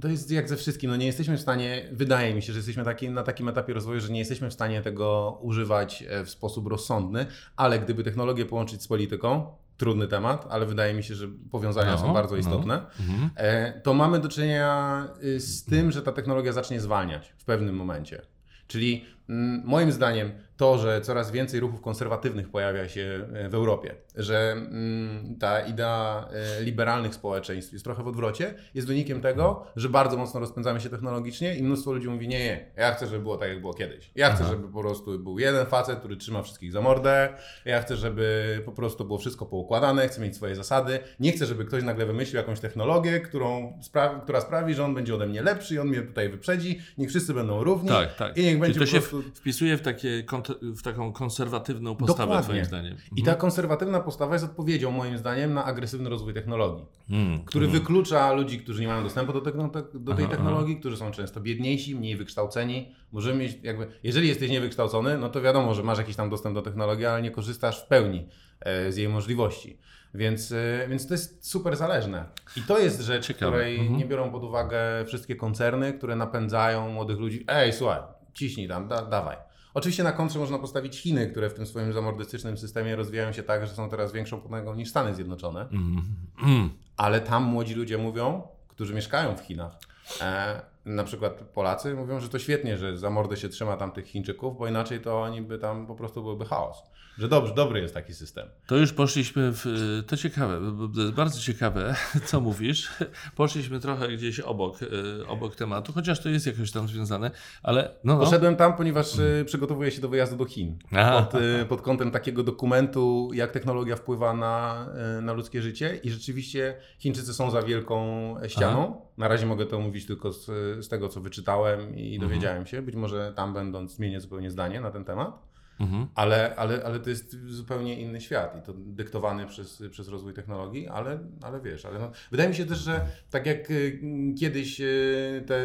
[0.00, 2.84] to jest jak ze wszystkim, no nie jesteśmy w stanie, wydaje mi się, że jesteśmy
[2.84, 6.66] taki, na takim etapie rozwoju, że nie jesteśmy w stanie tego używać e, w sposób
[6.66, 9.46] rozsądny, ale gdyby technologię połączyć z polityką,
[9.76, 12.40] trudny temat, ale wydaje mi się, że powiązania No, są bardzo no.
[12.40, 13.30] istotne, Mhm.
[13.36, 17.74] e, to mamy do czynienia y, z tym, że ta technologia zacznie zwalniać w pewnym
[17.76, 18.22] momencie.
[18.66, 23.94] Czyli mm, moim zdaniem to, że coraz więcej ruchów konserwatywnych pojawia się e, w Europie,
[24.16, 26.28] że mm, ta idea
[26.58, 30.88] e, liberalnych społeczeństw jest trochę w odwrocie, jest wynikiem tego, że bardzo mocno rozpędzamy się
[30.88, 34.10] technologicznie i mnóstwo ludzi mówi, nie, nie, ja chcę, żeby było tak, jak było kiedyś.
[34.14, 37.28] Ja chcę, żeby po prostu był jeden facet, który trzyma wszystkich za mordę,
[37.64, 41.64] ja chcę, żeby po prostu było wszystko poukładane, chcę mieć swoje zasady, nie chcę, żeby
[41.64, 45.74] ktoś nagle wymyślił jakąś technologię, którą spra- która sprawi, że on będzie ode mnie lepszy
[45.74, 48.36] i on mnie tutaj wyprzedzi, niech wszyscy będą równi Tak, tak.
[48.38, 49.22] i niech Czyli będzie to po się prostu...
[49.22, 50.22] w- wpisuje w, takie,
[50.62, 52.44] w taką konserwatywną postawę, Dokładnie.
[52.48, 52.96] twoim zdaniem.
[53.16, 57.78] I ta konserwatywna postawa jest odpowiedzią, moim zdaniem, na agresywny rozwój technologii, Mm, który mm.
[57.78, 61.40] wyklucza ludzi, którzy nie mają dostępu do, techno- do tej Aha, technologii, którzy są często
[61.40, 62.94] biedniejsi, mniej wykształceni.
[63.12, 66.62] Możemy mieć, jakby, jeżeli jesteś niewykształcony, no to wiadomo, że masz jakiś tam dostęp do
[66.62, 68.28] technologii, ale nie korzystasz w pełni
[68.60, 69.78] e, z jej możliwości.
[70.14, 72.24] Więc, e, więc to jest super zależne.
[72.56, 73.52] I to jest rzecz, Ciekawe.
[73.52, 73.98] której Mhm.
[73.98, 77.44] nie biorą pod uwagę wszystkie koncerny, które napędzają młodych ludzi.
[77.48, 78.00] Ej, słuchaj,
[78.34, 79.36] ciśnij tam, da, dawaj.
[79.74, 83.66] Oczywiście na kontrze można postawić Chiny, które w tym swoim zamordystycznym systemie rozwijają się tak,
[83.66, 85.60] że są teraz większą potęgą niż Stany Zjednoczone.
[85.60, 86.02] Mm,
[86.42, 86.70] mm.
[86.96, 89.78] Ale tam młodzi ludzie mówią, którzy mieszkają w Chinach,
[90.20, 94.06] e, na przykład Polacy mówią, że to świetnie, że za mordę się trzyma tam tych
[94.06, 96.92] Chińczyków, bo inaczej to oni by tam po prostu byłby chaos.
[97.18, 98.48] Że dobrze, dobry jest taki system.
[98.66, 99.64] To już poszliśmy w.
[100.06, 100.60] To ciekawe,
[100.94, 101.94] to jest bardzo ciekawe,
[102.28, 102.90] co mówisz.
[103.36, 107.30] Poszliśmy trochę gdzieś obok, y, obok tematu, chociaż to jest jakoś tam związane,
[107.62, 108.14] ale no.
[108.14, 108.24] no.
[108.24, 110.78] Poszedłem tam, ponieważ y, przygotowuję się do wyjazdu do Chin.
[110.92, 111.28] Aha.
[111.32, 114.86] Pod, pod kątem takiego dokumentu, jak technologia wpływa na,
[115.22, 116.00] na ludzkie życie.
[116.02, 119.00] I rzeczywiście Chińczycy są za wielką ścianą.
[119.18, 120.50] Na razie mogę to mówić tylko z,
[120.80, 122.82] z tego, co wyczytałem i dowiedziałem się.
[122.82, 125.51] Być może tam będąc zmienię zupełnie zdanie na ten temat.
[125.82, 126.06] Mhm.
[126.14, 130.88] Ale, ale, ale to jest zupełnie inny świat i to dyktowany przez, przez rozwój technologii,
[130.88, 134.00] ale, ale wiesz, ale no, wydaje mi się też, że tak jak y,
[134.40, 135.64] kiedyś y, te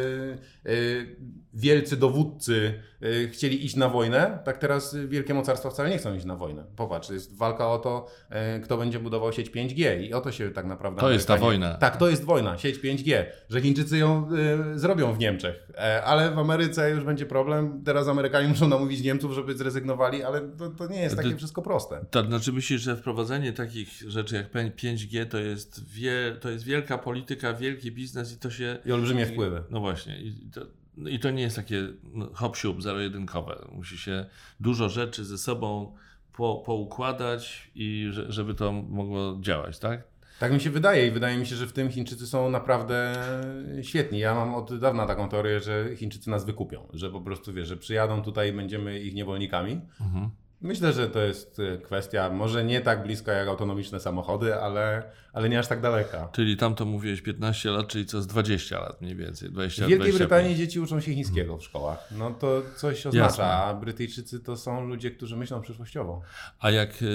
[0.66, 1.16] y,
[1.54, 2.82] wielcy dowódcy
[3.32, 6.64] chcieli iść na wojnę, tak teraz wielkie mocarstwa wcale nie chcą iść na wojnę.
[6.76, 8.06] Popatrz, jest walka o to,
[8.64, 11.00] kto będzie budował sieć 5G i o to się tak naprawdę...
[11.00, 11.74] To jest ta wojna.
[11.74, 14.28] Tak, to jest wojna, sieć 5G, że Chińczycy ją
[14.74, 17.82] zrobią w Niemczech, e, ale w Ameryce już będzie problem.
[17.84, 21.62] Teraz Amerykanie muszą namówić Niemców, żeby zrezygnowali, ale to, to nie jest takie To- wszystko
[21.62, 22.04] proste.
[22.10, 26.98] To znaczy myślisz, że wprowadzenie takich rzeczy jak 5G to jest, wie, to jest wielka
[26.98, 28.78] polityka, wielki biznes i to się...
[28.84, 29.62] I olbrzymie wpływy.
[29.70, 30.20] No właśnie.
[30.20, 30.60] I to,
[30.96, 33.68] no i to nie jest takie no, hop siup, zero-jedynkowe.
[33.72, 34.26] Musi się
[34.60, 35.94] dużo rzeczy ze sobą
[36.32, 40.02] po, poukładać i że, żeby to mogło działać, tak?
[40.38, 43.14] Tak mi się wydaje i wydaje mi się, że w tym Chińczycy są naprawdę
[43.82, 44.18] świetni.
[44.18, 47.76] Ja mam od dawna taką teorię, że Chińczycy nas wykupią, że po prostu wiesz, że
[47.76, 49.80] przyjadą tutaj będziemy ich niewolnikami.
[50.00, 50.30] Mhm.
[50.60, 55.02] Myślę, że to jest e, kwestia może nie tak bliska jak autonomiczne samochody, ale,
[55.32, 56.28] ale nie aż tak daleka.
[56.32, 59.50] Czyli tam to mówiłeś 15 lat, czyli co z 20 lat mniej więcej.
[59.50, 60.18] 20, W Wielkiej 25.
[60.30, 62.08] Brytanii dzieci uczą się chińskiego w szkołach.
[62.18, 63.44] No to coś oznacza, Jasne.
[63.44, 66.20] a Brytyjczycy to są ludzie, którzy myślą przyszłościowo.
[66.60, 67.06] A jak y,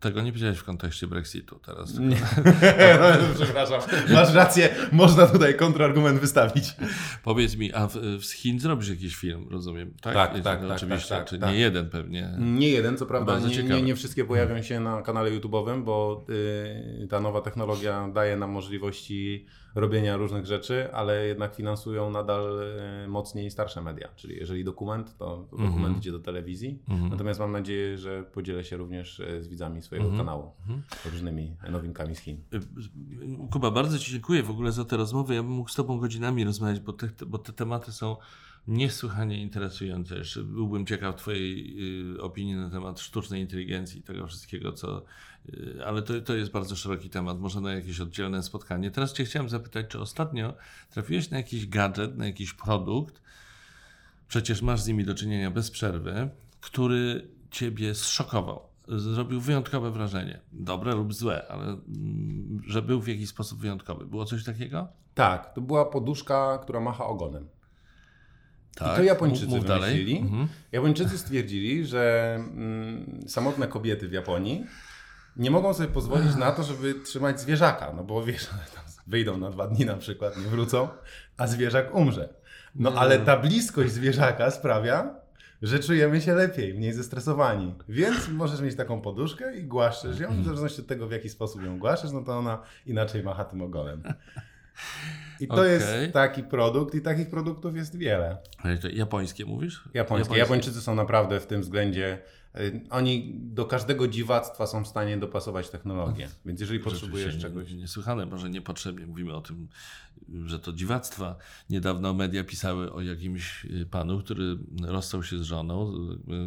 [0.00, 1.88] tego nie powiedziałeś w kontekście Brexitu teraz.
[1.92, 2.16] tylko- Nie.
[3.00, 3.80] no, przepraszam,
[4.12, 6.76] masz rację, można tutaj kontrargument wystawić.
[7.22, 7.92] Powiedz mi, a w,
[8.24, 9.94] z Chin zrobisz jakiś film, rozumiem?
[10.00, 11.50] Tak, Tak, tak, tak, Oczywiście, tak, tak, czy tak.
[11.50, 12.15] nie jeden pewnie.
[12.38, 16.24] Nie jeden, co prawda, nie, nie, nie wszystkie pojawią się na kanale YouTube'owym, bo
[17.02, 22.60] y, ta nowa technologia daje nam możliwości robienia różnych rzeczy, ale jednak finansują nadal
[23.04, 24.08] y, mocniej starsze media.
[24.16, 25.96] Czyli jeżeli dokument, to dokument Mhm.
[25.98, 26.82] idzie do telewizji.
[26.88, 27.10] Mhm.
[27.10, 30.26] Natomiast mam nadzieję, że podzielę się również y, z widzami swojego Mhm.
[30.26, 30.50] kanału
[31.12, 32.36] różnymi nowinkami z Chin.
[32.54, 32.60] Y,
[33.52, 35.34] Kuba, bardzo Ci dziękuję w ogóle za tę rozmowę.
[35.34, 38.16] Ja bym mógł z Tobą godzinami rozmawiać, bo te, bo te tematy są
[38.68, 40.18] niesłychanie interesujące.
[40.18, 41.76] Jeszcze byłbym ciekaw Twojej
[42.14, 45.02] y, opinii na temat sztucznej inteligencji i tego wszystkiego, co.
[45.48, 48.90] Y, ale to, to jest bardzo szeroki temat, może na jakieś oddzielne spotkanie.
[48.90, 49.86] Teraz Cię chciałem zapytać.
[49.88, 50.54] czy ostatnio
[50.90, 53.22] trafiłeś na jakiś gadżet, na jakiś produkt,
[54.28, 56.28] przecież masz z nimi do czynienia bez przerwy,
[56.60, 60.40] który ciebie zszokował, zrobił wyjątkowe wrażenie.
[60.52, 64.06] Dobre lub złe, ale mm, że był w jakiś sposób wyjątkowy.
[64.06, 64.88] Było coś takiego?
[65.14, 67.48] Tak, to była poduszka, która macha ogonem.
[68.76, 68.92] Tak.
[68.94, 69.90] I to Japończycy Mów dalej.
[69.90, 70.18] wymyślili.
[70.18, 70.48] Mhm.
[70.72, 74.66] Japończycy stwierdzili, że mm, samotne kobiety w Japonii
[75.36, 79.38] nie mogą sobie pozwolić na to, żeby trzymać zwierzaka, no bo wiesz, one tam wyjdą
[79.38, 80.88] na dwa dni na przykład, nie wrócą,
[81.36, 82.28] a zwierzak umrze.
[82.74, 85.14] No ale ta bliskość zwierzaka sprawia,
[85.62, 87.74] że czujemy się lepiej, mniej zestresowani.
[87.88, 91.62] Więc możesz mieć taką poduszkę i głaszczesz ją, w zależności od tego, w jaki sposób
[91.62, 94.02] ją głaszczesz, no to ona inaczej macha tym ogonem.
[95.40, 95.72] I to Okej.
[95.72, 98.38] jest taki produkt i takich produktów jest wiele.
[98.58, 99.88] Ale to Japońskie mówisz?
[99.94, 100.36] Japońskie.
[100.36, 102.18] Japończycy są naprawdę w tym względzie.
[102.60, 106.28] y, Oni do każdego dziwactwa są w stanie dopasować technologię.
[106.46, 107.72] Więc jeżeli potrzebujesz czegoś.
[107.72, 109.68] Niesłychane, może niepotrzebnie mówimy o tym,
[110.46, 111.36] że to dziwactwa.
[111.70, 115.92] Niedawno media pisały o jakimś y, panu, który rozstał się z żoną,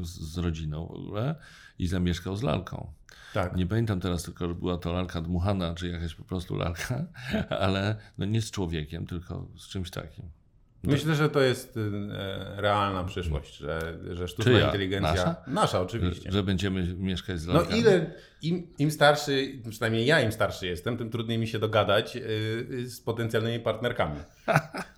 [0.03, 1.35] z, z rodziną w ogóle
[1.79, 2.93] i zamieszkał z lalką.
[3.33, 3.55] Tak.
[3.55, 7.05] Nie pamiętam teraz tylko, że była to lalka dmuchana, czy jakaś po prostu lalka,
[7.65, 10.25] ale no nie z człowiekiem, tylko z czymś takim.
[10.83, 11.79] Myślę, że to jest y,
[12.13, 14.65] e, realna przyszłość, że, że sztuczna Czyja?
[14.65, 15.11] inteligencja.
[15.11, 15.35] Nasza?
[15.47, 16.31] Nasza, oczywiście.
[16.31, 17.79] Że będziemy mieszkać z No lalkami.
[17.79, 18.11] ile,
[18.41, 22.19] im, im starszy, przynajmniej ja im starszy jestem, tym trudniej mi się dogadać y,
[22.71, 24.19] y, z potencjalnymi partnerkami.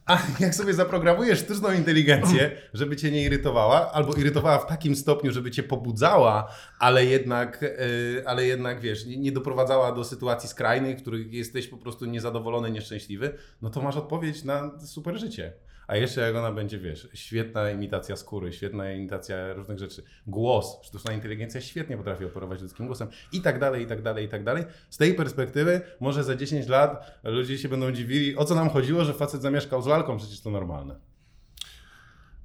[0.06, 5.32] A jak sobie zaprogramujesz sztuczną inteligencję, żeby cię nie irytowała, albo irytowała w takim stopniu,
[5.32, 10.96] żeby cię pobudzała, ale jednak, y, ale jednak wiesz, nie, nie doprowadzała do sytuacji skrajnej,
[10.98, 15.54] w których jesteś po prostu niezadowolony, nieszczęśliwy, no to masz odpowiedź na super życie.
[15.88, 21.14] A jeszcze jak ona będzie, wiesz, świetna imitacja skóry, świetna imitacja różnych rzeczy, głos, sztuczna
[21.14, 24.64] inteligencja świetnie potrafi operować ludzkim głosem i tak dalej, i tak dalej, i tak dalej.
[24.90, 29.06] Z tej perspektywy może za 10 lat ludzie się będą dziwili, o co nam chodziło,
[29.06, 30.96] że facet zamieszkał z lalką, przecież to normalne.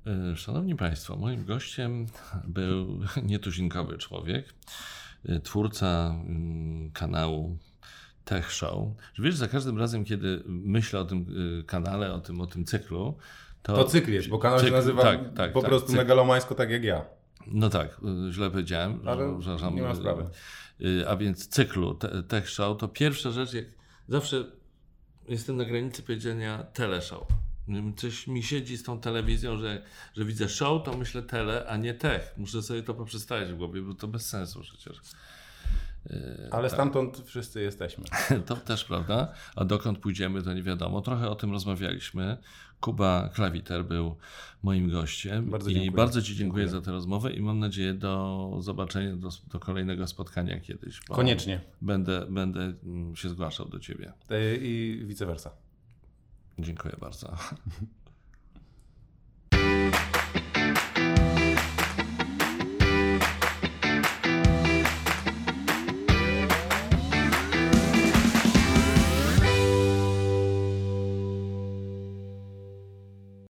[0.06, 2.06] E, Szanowni Państwo, moim gościem
[2.44, 4.54] był nietuzinkowy człowiek,
[5.28, 7.58] e, twórca mm, kanału
[8.26, 8.88] Tech Show.
[9.18, 11.26] Wiesz, za każdym razem, kiedy myślę o tym
[11.60, 13.16] e, kanale, o tym, o tym cyklu,
[13.62, 13.76] to...
[13.76, 15.98] To cykl jest, bo kanał się Cykl, nazywa tak, tak, po tak, prostu cykl.
[15.98, 17.04] megalomańsko tak jak ja.
[17.46, 19.00] No tak, y, źle powiedziałem.
[19.08, 19.38] Ale
[19.74, 20.26] nie ma sprawy.
[20.80, 23.64] Y, A więc cyklu te, Tech Show to pierwsza rzecz, jak
[24.08, 24.44] zawsze
[25.28, 27.26] jestem na granicy powiedzenia teleshow.
[27.96, 29.82] Coś mi siedzi z tą telewizją, że,
[30.16, 32.34] że widzę show, to myślę tele, a nie tech.
[32.36, 35.00] Muszę sobie to poprzestawiać w głowie, bo to bez sensu przecież.
[36.10, 38.04] Y, Ale stamtąd wszyscy jesteśmy.
[38.46, 39.32] to też prawda.
[39.56, 41.00] A dokąd pójdziemy, to nie wiadomo.
[41.00, 42.36] Trochę o tym rozmawialiśmy.
[42.80, 44.16] Kuba Klawiter był
[44.62, 45.50] moim gościem.
[45.50, 45.90] Bardzo I dziękuję.
[45.96, 46.80] bardzo Ci dziękuję, Dziękuję.
[46.80, 51.00] za tę rozmowę i mam nadzieję do zobaczenia, do, do kolejnego spotkania kiedyś.
[51.00, 51.60] Koniecznie.
[51.82, 54.12] Będę, będę mm, się zgłaszał do Ciebie.
[54.30, 55.50] Y, I vice versa.
[56.58, 57.36] Dziękuję bardzo.